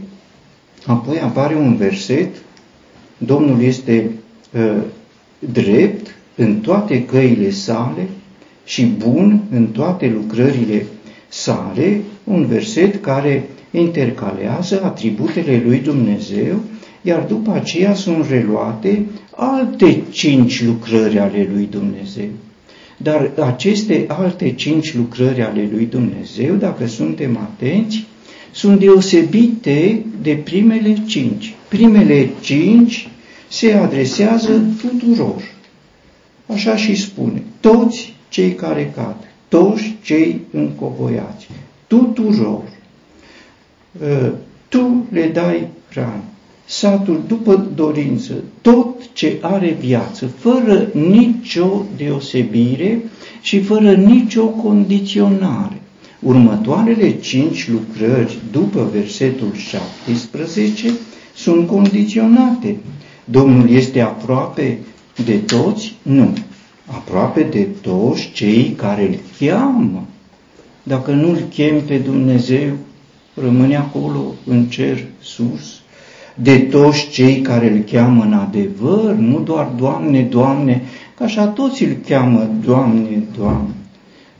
apoi 0.85 1.19
apare 1.19 1.55
un 1.55 1.75
verset, 1.75 2.29
Domnul 3.17 3.61
este 3.61 4.11
uh, 4.51 4.81
drept 5.39 6.15
în 6.35 6.59
toate 6.59 7.05
căile 7.05 7.49
sale 7.49 8.07
și 8.65 8.85
bun 8.85 9.41
în 9.51 9.67
toate 9.67 10.07
lucrările 10.07 10.85
sale, 11.27 12.01
un 12.23 12.45
verset 12.45 13.01
care 13.01 13.49
intercalează 13.71 14.81
atributele 14.83 15.61
lui 15.65 15.79
Dumnezeu, 15.79 16.59
iar 17.07 17.25
după 17.27 17.51
aceea 17.51 17.93
sunt 17.93 18.29
reluate 18.29 19.05
alte 19.35 20.03
cinci 20.09 20.63
lucrări 20.63 21.19
ale 21.19 21.49
lui 21.53 21.67
Dumnezeu. 21.71 22.29
Dar 22.97 23.31
aceste 23.39 24.05
alte 24.07 24.51
cinci 24.51 24.95
lucrări 24.95 25.41
ale 25.41 25.69
lui 25.71 25.85
Dumnezeu, 25.85 26.55
dacă 26.55 26.87
suntem 26.87 27.37
atenți, 27.37 28.05
sunt 28.51 28.79
deosebite 28.79 30.05
de 30.21 30.33
primele 30.33 30.97
cinci. 31.05 31.55
Primele 31.67 32.29
cinci 32.41 33.09
se 33.47 33.73
adresează 33.73 34.61
tuturor. 34.81 35.41
Așa 36.53 36.75
și 36.75 36.95
spune, 36.95 37.43
toți 37.59 38.13
cei 38.29 38.53
care 38.53 38.93
cad, 38.95 39.17
toți 39.47 39.95
cei 40.03 40.41
încovoiați, 40.51 41.47
tuturor. 41.87 42.63
Ă, 44.03 44.31
tu 44.69 45.05
le 45.11 45.29
dai 45.33 45.67
hrană 45.89 46.23
satul 46.67 47.23
după 47.27 47.67
dorință, 47.75 48.33
tot 48.61 49.13
ce 49.13 49.37
are 49.41 49.77
viață, 49.79 50.27
fără 50.27 50.89
nicio 50.93 51.85
deosebire 51.97 53.03
și 53.41 53.61
fără 53.61 53.93
nicio 53.93 54.45
condiționare. 54.45 55.81
Următoarele 56.19 57.19
cinci 57.19 57.69
lucrări 57.69 58.37
după 58.51 58.89
versetul 58.93 59.51
17 59.53 60.93
sunt 61.35 61.67
condiționate. 61.67 62.77
Domnul 63.25 63.69
este 63.69 64.01
aproape 64.01 64.79
de 65.25 65.37
toți? 65.37 65.95
Nu. 66.01 66.33
Aproape 66.85 67.43
de 67.43 67.67
toți 67.81 68.31
cei 68.33 68.73
care 68.77 69.07
îl 69.07 69.47
cheamă. 69.47 70.05
Dacă 70.83 71.11
nu 71.11 71.29
îl 71.29 71.39
chem 71.53 71.81
pe 71.81 71.97
Dumnezeu, 71.97 72.71
rămâne 73.33 73.75
acolo 73.75 74.33
în 74.45 74.65
cer 74.65 75.05
sus 75.21 75.81
de 76.41 76.57
toți 76.57 77.09
cei 77.09 77.41
care 77.41 77.71
îl 77.71 77.79
cheamă 77.91 78.23
în 78.23 78.33
adevăr, 78.33 79.13
nu 79.13 79.39
doar 79.39 79.67
Doamne, 79.77 80.21
Doamne, 80.21 80.81
că 81.17 81.23
așa 81.23 81.47
toți 81.47 81.83
îl 81.83 81.97
cheamă 82.07 82.49
Doamne, 82.65 83.23
Doamne, 83.37 83.73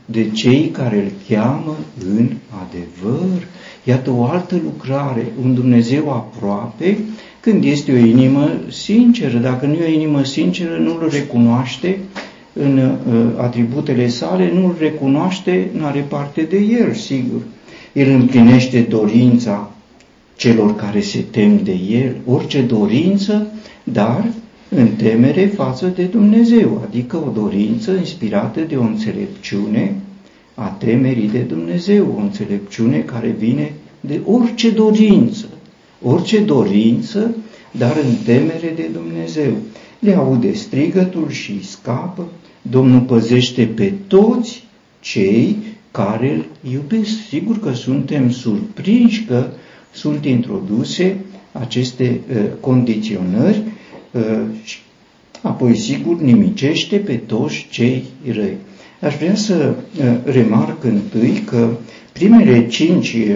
de 0.04 0.30
cei 0.30 0.68
care 0.72 0.96
îl 0.96 1.36
cheamă 1.36 1.76
în 2.16 2.28
adevăr. 2.66 3.46
Iată 3.84 4.10
o 4.10 4.24
altă 4.24 4.60
lucrare, 4.64 5.32
un 5.42 5.54
Dumnezeu 5.54 6.12
aproape, 6.12 6.98
când 7.40 7.64
este 7.64 7.92
o 7.92 7.96
inimă 7.96 8.50
sinceră. 8.68 9.38
Dacă 9.38 9.66
nu 9.66 9.72
e 9.72 9.86
o 9.86 9.90
inimă 9.90 10.24
sinceră, 10.24 10.76
nu 10.76 10.90
îl 11.00 11.08
recunoaște 11.10 11.98
în 12.52 12.78
uh, 12.78 13.24
atributele 13.36 14.08
sale, 14.08 14.52
nu 14.54 14.66
îl 14.66 14.74
recunoaște, 14.78 15.70
nu 15.78 15.84
are 15.84 16.00
parte 16.08 16.42
de 16.42 16.58
el, 16.58 16.94
sigur. 16.94 17.40
El 17.92 18.10
împlinește 18.10 18.80
dorința 18.80 19.70
celor 20.38 20.76
care 20.76 21.00
se 21.00 21.24
tem 21.30 21.60
de 21.62 21.72
el, 21.72 22.16
orice 22.26 22.62
dorință, 22.62 23.46
dar 23.84 24.24
în 24.68 24.88
temere 24.96 25.46
față 25.46 25.86
de 25.86 26.02
Dumnezeu, 26.02 26.82
adică 26.86 27.16
o 27.16 27.30
dorință 27.30 27.92
inspirată 27.92 28.60
de 28.60 28.76
o 28.76 28.82
înțelepciune 28.82 29.94
a 30.54 30.66
temerii 30.68 31.28
de 31.28 31.38
Dumnezeu, 31.38 32.14
o 32.16 32.20
înțelepciune 32.20 32.98
care 32.98 33.28
vine 33.38 33.72
de 34.00 34.20
orice 34.24 34.70
dorință, 34.70 35.48
orice 36.02 36.40
dorință, 36.40 37.34
dar 37.70 37.96
în 37.96 38.14
temere 38.24 38.72
de 38.76 38.90
Dumnezeu. 38.92 39.52
Le 39.98 40.14
aude 40.14 40.52
strigătul 40.52 41.30
și 41.30 41.64
scapă, 41.64 42.28
Domnul 42.62 43.00
păzește 43.00 43.64
pe 43.64 43.92
toți 44.06 44.64
cei 45.00 45.56
care 45.90 46.34
îl 46.34 46.44
iubesc. 46.72 47.26
Sigur 47.28 47.58
că 47.58 47.72
suntem 47.72 48.30
surprinși 48.30 49.24
că 49.24 49.46
sunt 49.92 50.24
introduse 50.24 51.16
aceste 51.52 52.20
uh, 52.30 52.44
condiționări 52.60 53.62
uh, 54.12 54.40
și 54.64 54.78
apoi 55.42 55.76
sigur 55.76 56.20
nimicește 56.20 56.96
pe 56.96 57.14
toți 57.14 57.66
cei 57.70 58.04
răi. 58.32 58.56
Aș 59.00 59.16
vrea 59.16 59.34
să 59.34 59.74
uh, 60.00 60.04
remarc 60.24 60.84
întâi 60.84 61.42
că 61.46 61.68
primele 62.12 62.66
cinci 62.66 63.12
uh, 63.12 63.34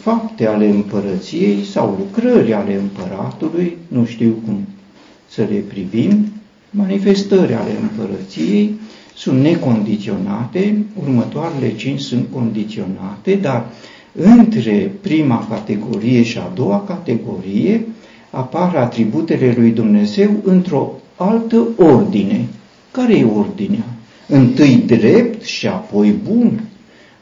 fapte 0.00 0.46
ale 0.46 0.66
împărăției 0.68 1.64
sau 1.64 1.96
lucrări 1.98 2.52
ale 2.52 2.74
împăratului, 2.74 3.76
nu 3.88 4.04
știu 4.04 4.38
cum 4.44 4.66
să 5.28 5.46
le 5.50 5.56
privim, 5.68 6.32
manifestări 6.70 7.52
ale 7.54 7.70
împărăției 7.80 8.74
sunt 9.14 9.40
necondiționate, 9.40 10.84
următoarele 11.02 11.74
cinci 11.74 12.00
sunt 12.00 12.26
condiționate, 12.32 13.34
dar 13.34 13.66
între 14.14 14.92
prima 15.00 15.46
categorie 15.50 16.22
și 16.22 16.38
a 16.38 16.50
doua 16.54 16.80
categorie 16.80 17.86
apar 18.30 18.74
atributele 18.76 19.54
lui 19.56 19.70
Dumnezeu 19.70 20.30
într-o 20.42 20.92
altă 21.16 21.66
ordine. 21.76 22.44
Care 22.90 23.18
e 23.18 23.24
ordinea? 23.24 23.84
Întâi 24.28 24.82
drept 24.86 25.42
și 25.42 25.66
apoi 25.66 26.14
bun. 26.24 26.60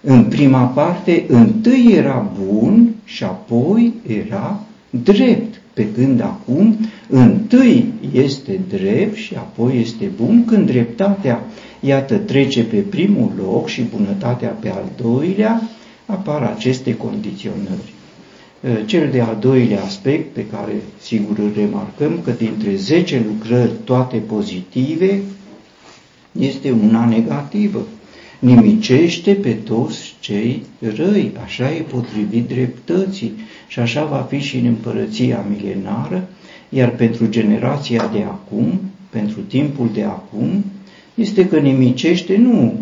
În 0.00 0.24
prima 0.24 0.62
parte, 0.62 1.24
întâi 1.28 1.92
era 1.96 2.30
bun 2.46 2.94
și 3.04 3.24
apoi 3.24 3.92
era 4.24 4.60
drept, 4.90 5.60
pe 5.72 5.86
când 5.94 6.20
acum 6.20 6.76
întâi 7.08 7.92
este 8.12 8.60
drept 8.68 9.16
și 9.16 9.34
apoi 9.34 9.80
este 9.80 10.10
bun, 10.16 10.44
când 10.44 10.66
dreptatea, 10.66 11.44
iată, 11.80 12.16
trece 12.16 12.64
pe 12.64 12.76
primul 12.76 13.30
loc 13.36 13.68
și 13.68 13.82
bunătatea 13.96 14.48
pe 14.48 14.68
al 14.68 14.84
doilea, 15.02 15.62
apar 16.06 16.42
aceste 16.42 16.96
condiționări. 16.96 17.92
Cel 18.86 19.10
de-al 19.10 19.36
doilea 19.40 19.82
aspect 19.82 20.34
pe 20.34 20.46
care 20.46 20.72
sigur 21.00 21.38
îl 21.38 21.52
remarcăm 21.56 22.20
că 22.24 22.30
dintre 22.30 22.74
10 22.74 23.24
lucrări 23.26 23.70
toate 23.84 24.16
pozitive 24.16 25.20
este 26.32 26.70
una 26.70 27.04
negativă. 27.04 27.86
Nimicește 28.38 29.34
pe 29.34 29.52
toți 29.52 30.14
cei 30.20 30.62
răi, 30.96 31.32
așa 31.44 31.72
e 31.72 31.80
potrivit 31.80 32.48
dreptății 32.48 33.32
și 33.68 33.78
așa 33.78 34.04
va 34.04 34.26
fi 34.28 34.38
și 34.38 34.56
în 34.56 34.66
împărăția 34.66 35.44
milenară, 35.48 36.28
iar 36.68 36.90
pentru 36.90 37.28
generația 37.28 38.10
de 38.12 38.22
acum, 38.22 38.80
pentru 39.10 39.40
timpul 39.40 39.90
de 39.92 40.02
acum, 40.02 40.64
este 41.14 41.48
că 41.48 41.58
nimicește 41.58 42.36
nu 42.36 42.74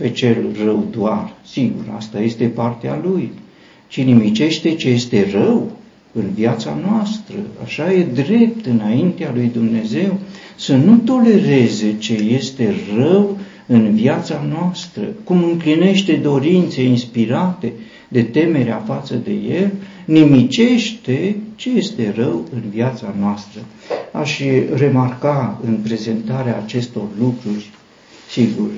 pe 0.00 0.10
cel 0.10 0.36
rău 0.64 0.86
doar, 0.90 1.32
sigur, 1.46 1.84
asta 1.96 2.20
este 2.20 2.44
partea 2.44 3.00
lui, 3.02 3.32
ci 3.88 4.02
nimicește 4.02 4.74
ce 4.74 4.88
este 4.88 5.28
rău 5.32 5.70
în 6.12 6.30
viața 6.34 6.78
noastră. 6.88 7.34
Așa 7.62 7.92
e 7.92 8.02
drept 8.02 8.66
înaintea 8.66 9.30
lui 9.34 9.50
Dumnezeu 9.52 10.18
să 10.56 10.76
nu 10.76 10.96
tolereze 10.96 11.94
ce 11.98 12.12
este 12.12 12.74
rău 12.96 13.38
în 13.66 13.94
viața 13.94 14.46
noastră, 14.48 15.02
cum 15.24 15.44
împlinește 15.44 16.12
dorințe 16.12 16.82
inspirate 16.82 17.72
de 18.08 18.22
temerea 18.22 18.82
față 18.86 19.14
de 19.24 19.32
El, 19.32 19.70
nimicește 20.04 21.36
ce 21.54 21.70
este 21.70 22.12
rău 22.16 22.44
în 22.52 22.62
viața 22.70 23.14
noastră. 23.18 23.60
Aș 24.12 24.40
remarca 24.74 25.60
în 25.64 25.74
prezentarea 25.74 26.60
acestor 26.64 27.06
lucruri, 27.18 27.70
sigur, 28.30 28.68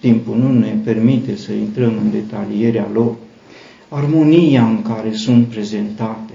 timpul 0.00 0.36
nu 0.36 0.52
ne 0.58 0.76
permite 0.84 1.36
să 1.36 1.52
intrăm 1.52 1.92
în 2.02 2.10
detalierea 2.10 2.88
lor, 2.92 3.14
armonia 3.88 4.66
în 4.66 4.82
care 4.82 5.12
sunt 5.12 5.46
prezentate, 5.46 6.32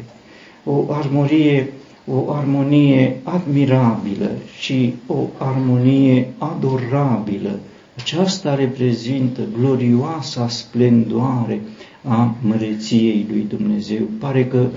o 0.64 0.86
armonie, 0.90 1.74
o 2.08 2.32
armonie 2.32 3.20
admirabilă 3.24 4.32
și 4.60 4.94
o 5.08 5.28
armonie 5.38 6.28
adorabilă. 6.38 7.60
Aceasta 7.98 8.56
reprezintă 8.56 9.42
glorioasa 9.60 10.48
splendoare 10.48 11.62
a 12.08 12.36
măreției 12.42 13.26
lui 13.30 13.46
Dumnezeu. 13.50 14.04
Pare 14.20 14.46
că 14.46 14.68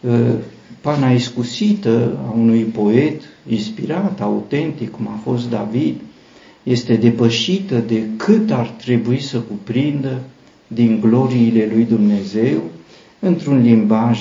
uh, 0.00 0.34
pana 0.80 1.10
iscusită 1.10 2.18
a 2.28 2.34
unui 2.38 2.62
poet 2.62 3.22
inspirat, 3.48 4.20
autentic, 4.20 4.90
cum 4.90 5.08
a 5.08 5.18
fost 5.22 5.50
David, 5.50 5.94
este 6.64 6.94
depășită 6.94 7.78
de 7.78 8.02
cât 8.16 8.50
ar 8.50 8.66
trebui 8.66 9.20
să 9.20 9.38
cuprindă 9.38 10.20
din 10.66 11.00
gloriile 11.00 11.68
lui 11.72 11.84
Dumnezeu 11.84 12.62
într-un 13.18 13.62
limbaj 13.62 14.20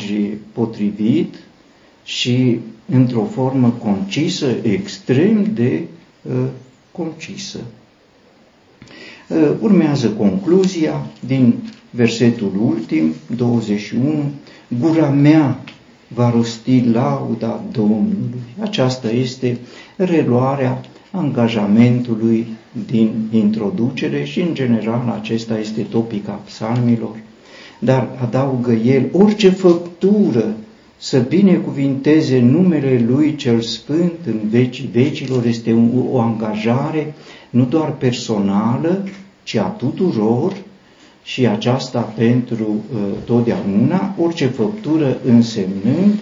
potrivit 0.51 1.35
și 2.03 2.59
într-o 2.91 3.23
formă 3.23 3.69
concisă, 3.69 4.47
extrem 4.61 5.47
de 5.53 5.81
uh, 6.21 6.33
concisă. 6.91 7.59
Uh, 9.29 9.51
urmează 9.59 10.09
concluzia 10.09 11.05
din 11.25 11.53
versetul 11.89 12.51
ultim, 12.65 13.13
21, 13.35 14.31
gura 14.79 15.09
mea 15.09 15.63
va 16.07 16.29
rosti 16.29 16.83
lauda 16.91 17.63
Domnului. 17.71 18.43
Aceasta 18.59 19.09
este 19.11 19.57
reluarea 19.95 20.81
angajamentului 21.15 22.47
din 22.87 23.27
introducere 23.31 24.23
și, 24.23 24.41
în 24.41 24.53
general, 24.53 25.17
acesta 25.21 25.59
este 25.59 25.81
topica 25.81 26.31
psalmilor. 26.31 27.15
Dar 27.79 28.07
adaugă 28.21 28.71
el, 28.71 29.09
orice 29.11 29.49
făptură 29.49 30.53
să 30.97 31.19
binecuvinteze 31.19 32.39
numele 32.39 33.05
Lui 33.07 33.35
cel 33.35 33.61
Sfânt 33.61 34.13
în 34.25 34.39
vecii 34.49 34.89
vecilor 34.91 35.45
este 35.45 35.91
o 36.11 36.19
angajare 36.19 37.13
nu 37.49 37.65
doar 37.65 37.91
personală, 37.91 39.03
ci 39.43 39.55
a 39.55 39.63
tuturor 39.63 40.53
și 41.23 41.47
aceasta 41.47 41.99
pentru 41.99 42.63
uh, 42.69 42.99
totdeauna, 43.25 44.15
orice 44.19 44.45
făptură 44.45 45.17
însemnând 45.25 46.13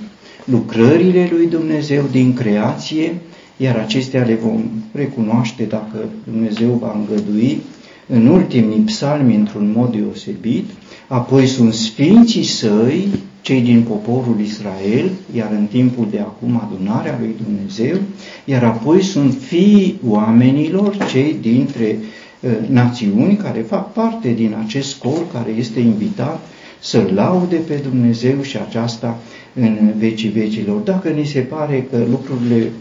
lucrările 0.45 1.29
lui 1.31 1.47
Dumnezeu 1.47 2.03
din 2.11 2.33
creație, 2.33 3.15
iar 3.57 3.75
acestea 3.75 4.23
le 4.23 4.35
vom 4.35 4.63
recunoaște 4.91 5.63
dacă 5.63 6.09
Dumnezeu 6.23 6.69
va 6.69 6.95
îngădui 6.95 7.61
în 8.07 8.27
ultimii 8.27 8.79
psalmi 8.79 9.35
într-un 9.35 9.73
mod 9.75 9.91
deosebit, 9.91 10.65
apoi 11.07 11.47
sunt 11.47 11.73
sfinții 11.73 12.43
săi, 12.43 13.07
cei 13.41 13.61
din 13.61 13.81
poporul 13.81 14.39
Israel, 14.39 15.11
iar 15.35 15.51
în 15.51 15.65
timpul 15.65 16.07
de 16.11 16.19
acum 16.19 16.61
adunarea 16.65 17.17
lui 17.19 17.35
Dumnezeu, 17.43 17.97
iar 18.45 18.63
apoi 18.63 19.01
sunt 19.01 19.33
fiii 19.33 19.99
oamenilor, 20.07 20.97
cei 21.11 21.35
dintre 21.41 21.97
uh, 22.39 22.51
națiuni 22.69 23.35
care 23.35 23.59
fac 23.59 23.93
parte 23.93 24.29
din 24.29 24.55
acest 24.65 24.89
scor 24.89 25.31
care 25.33 25.51
este 25.57 25.79
invitat 25.79 26.39
să 26.79 27.09
laude 27.13 27.55
pe 27.55 27.79
Dumnezeu 27.89 28.41
și 28.41 28.57
aceasta 28.57 29.17
în 29.53 29.93
vecii 29.97 30.29
vecilor. 30.29 30.79
Dacă 30.79 31.09
ni 31.09 31.25
se 31.25 31.39
pare 31.39 31.87
că 31.91 31.97
lucrurile 32.09 32.71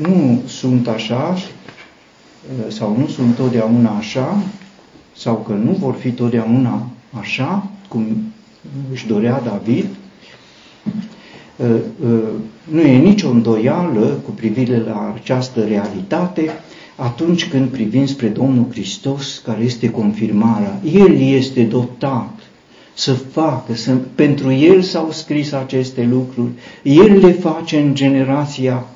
nu 0.00 0.42
sunt 0.46 0.88
așa 0.88 1.36
uh, 1.36 2.72
sau 2.72 2.96
nu 2.98 3.06
sunt 3.06 3.34
totdeauna 3.34 3.90
așa 3.90 4.42
sau 5.16 5.36
că 5.46 5.52
nu 5.52 5.72
vor 5.72 5.94
fi 5.94 6.10
totdeauna 6.10 6.86
așa 7.20 7.70
cum 7.88 8.06
își 8.92 9.06
dorea 9.06 9.40
David, 9.40 9.86
nu 12.64 12.80
e 12.80 12.98
nicio 12.98 13.28
îndoială 13.28 14.20
cu 14.24 14.30
privire 14.30 14.78
la 14.78 15.12
această 15.14 15.60
realitate 15.60 16.50
atunci 16.96 17.48
când 17.48 17.68
privim 17.68 18.06
spre 18.06 18.26
Domnul 18.26 18.66
Hristos, 18.70 19.42
care 19.44 19.62
este 19.62 19.90
confirmarea. 19.90 20.80
El 20.92 21.20
este 21.20 21.62
dotat 21.62 22.38
să 22.94 23.12
facă, 23.12 23.74
să, 23.74 23.94
pentru 24.14 24.52
El 24.52 24.82
s-au 24.82 25.08
scris 25.10 25.52
aceste 25.52 26.08
lucruri, 26.10 26.50
El 26.82 27.18
le 27.18 27.32
face 27.32 27.80
în 27.80 27.94
generația 27.94 28.86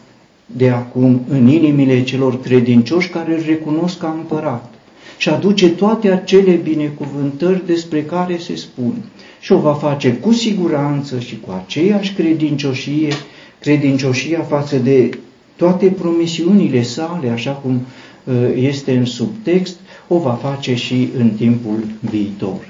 de 0.57 0.69
acum, 0.69 1.21
în 1.29 1.49
inimile 1.49 2.03
celor 2.03 2.41
credincioși 2.41 3.09
care 3.09 3.35
îl 3.35 3.43
recunosc 3.47 3.99
ca 3.99 4.15
împărat 4.19 4.73
și 5.17 5.29
aduce 5.29 5.69
toate 5.69 6.11
acele 6.11 6.53
binecuvântări 6.53 7.67
despre 7.67 8.03
care 8.03 8.37
se 8.37 8.57
spun. 8.57 8.95
Și 9.41 9.53
o 9.53 9.59
va 9.59 9.75
face 9.75 10.13
cu 10.13 10.33
siguranță 10.33 11.19
și 11.19 11.41
cu 11.41 11.63
aceeași 11.65 12.13
credincioșie, 12.13 13.13
credincioșia 13.61 14.41
față 14.41 14.77
de 14.77 15.19
toate 15.57 15.87
promisiunile 15.87 16.83
sale, 16.83 17.29
așa 17.29 17.51
cum 17.51 17.87
uh, 18.25 18.35
este 18.57 18.97
în 18.97 19.05
subtext, 19.05 19.77
o 20.09 20.19
va 20.19 20.33
face 20.33 20.75
și 20.75 21.09
în 21.19 21.31
timpul 21.31 21.85
viitor. 22.01 22.69